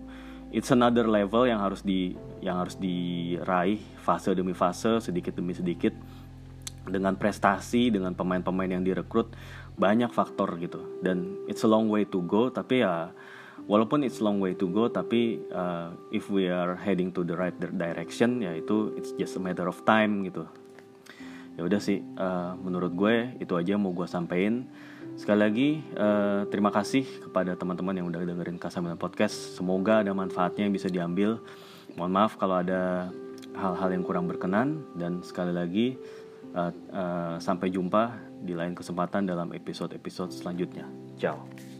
it's 0.50 0.74
another 0.74 1.06
level 1.06 1.46
yang 1.46 1.62
harus 1.62 1.86
di 1.86 2.18
yang 2.42 2.58
harus 2.58 2.74
diraih 2.76 3.78
fase 4.02 4.34
demi 4.34 4.52
fase, 4.52 4.98
sedikit 4.98 5.38
demi 5.38 5.54
sedikit 5.54 5.94
dengan 6.84 7.14
prestasi, 7.14 7.88
dengan 7.88 8.12
pemain-pemain 8.12 8.70
yang 8.70 8.82
direkrut 8.82 9.30
banyak 9.78 10.10
faktor 10.10 10.58
gitu. 10.58 11.00
Dan 11.00 11.46
it's 11.46 11.62
a 11.62 11.70
long 11.70 11.86
way 11.86 12.02
to 12.04 12.20
go, 12.26 12.50
tapi 12.50 12.82
ya 12.82 13.14
walaupun 13.66 14.06
it's 14.06 14.22
long 14.22 14.38
way 14.38 14.54
to 14.54 14.70
go 14.70 14.86
tapi 14.86 15.42
uh, 15.50 15.90
if 16.14 16.30
we 16.30 16.46
are 16.46 16.78
heading 16.78 17.10
to 17.10 17.26
the 17.26 17.34
right 17.34 17.54
direction 17.58 18.38
ya 18.42 18.54
itu 18.54 18.94
it's 18.94 19.12
just 19.18 19.34
a 19.36 19.42
matter 19.42 19.66
of 19.66 19.82
time 19.82 20.22
gitu. 20.26 20.46
Ya 21.56 21.64
udah 21.64 21.80
sih 21.80 22.04
uh, 22.20 22.54
menurut 22.60 22.92
gue 22.94 23.36
itu 23.42 23.52
aja 23.58 23.74
mau 23.76 23.90
gue 23.90 24.06
sampaikan. 24.06 24.68
Sekali 25.16 25.40
lagi 25.40 25.68
uh, 25.96 26.44
terima 26.52 26.68
kasih 26.68 27.04
kepada 27.28 27.56
teman-teman 27.56 27.96
yang 27.96 28.06
udah 28.12 28.22
dengerin 28.22 28.60
Kasamina 28.60 28.94
Podcast. 28.94 29.56
Semoga 29.56 30.04
ada 30.04 30.12
manfaatnya 30.12 30.68
yang 30.68 30.74
bisa 30.76 30.92
diambil. 30.92 31.40
Mohon 31.96 32.12
maaf 32.12 32.36
kalau 32.36 32.60
ada 32.60 33.08
hal-hal 33.56 33.88
yang 33.88 34.04
kurang 34.04 34.28
berkenan. 34.28 34.84
Dan 34.92 35.24
sekali 35.24 35.56
lagi 35.56 35.96
uh, 36.52 36.68
uh, 36.92 37.36
sampai 37.40 37.72
jumpa 37.72 38.12
di 38.44 38.52
lain 38.52 38.76
kesempatan 38.76 39.24
dalam 39.24 39.56
episode-episode 39.56 40.36
selanjutnya. 40.36 40.84
Ciao 41.16 41.75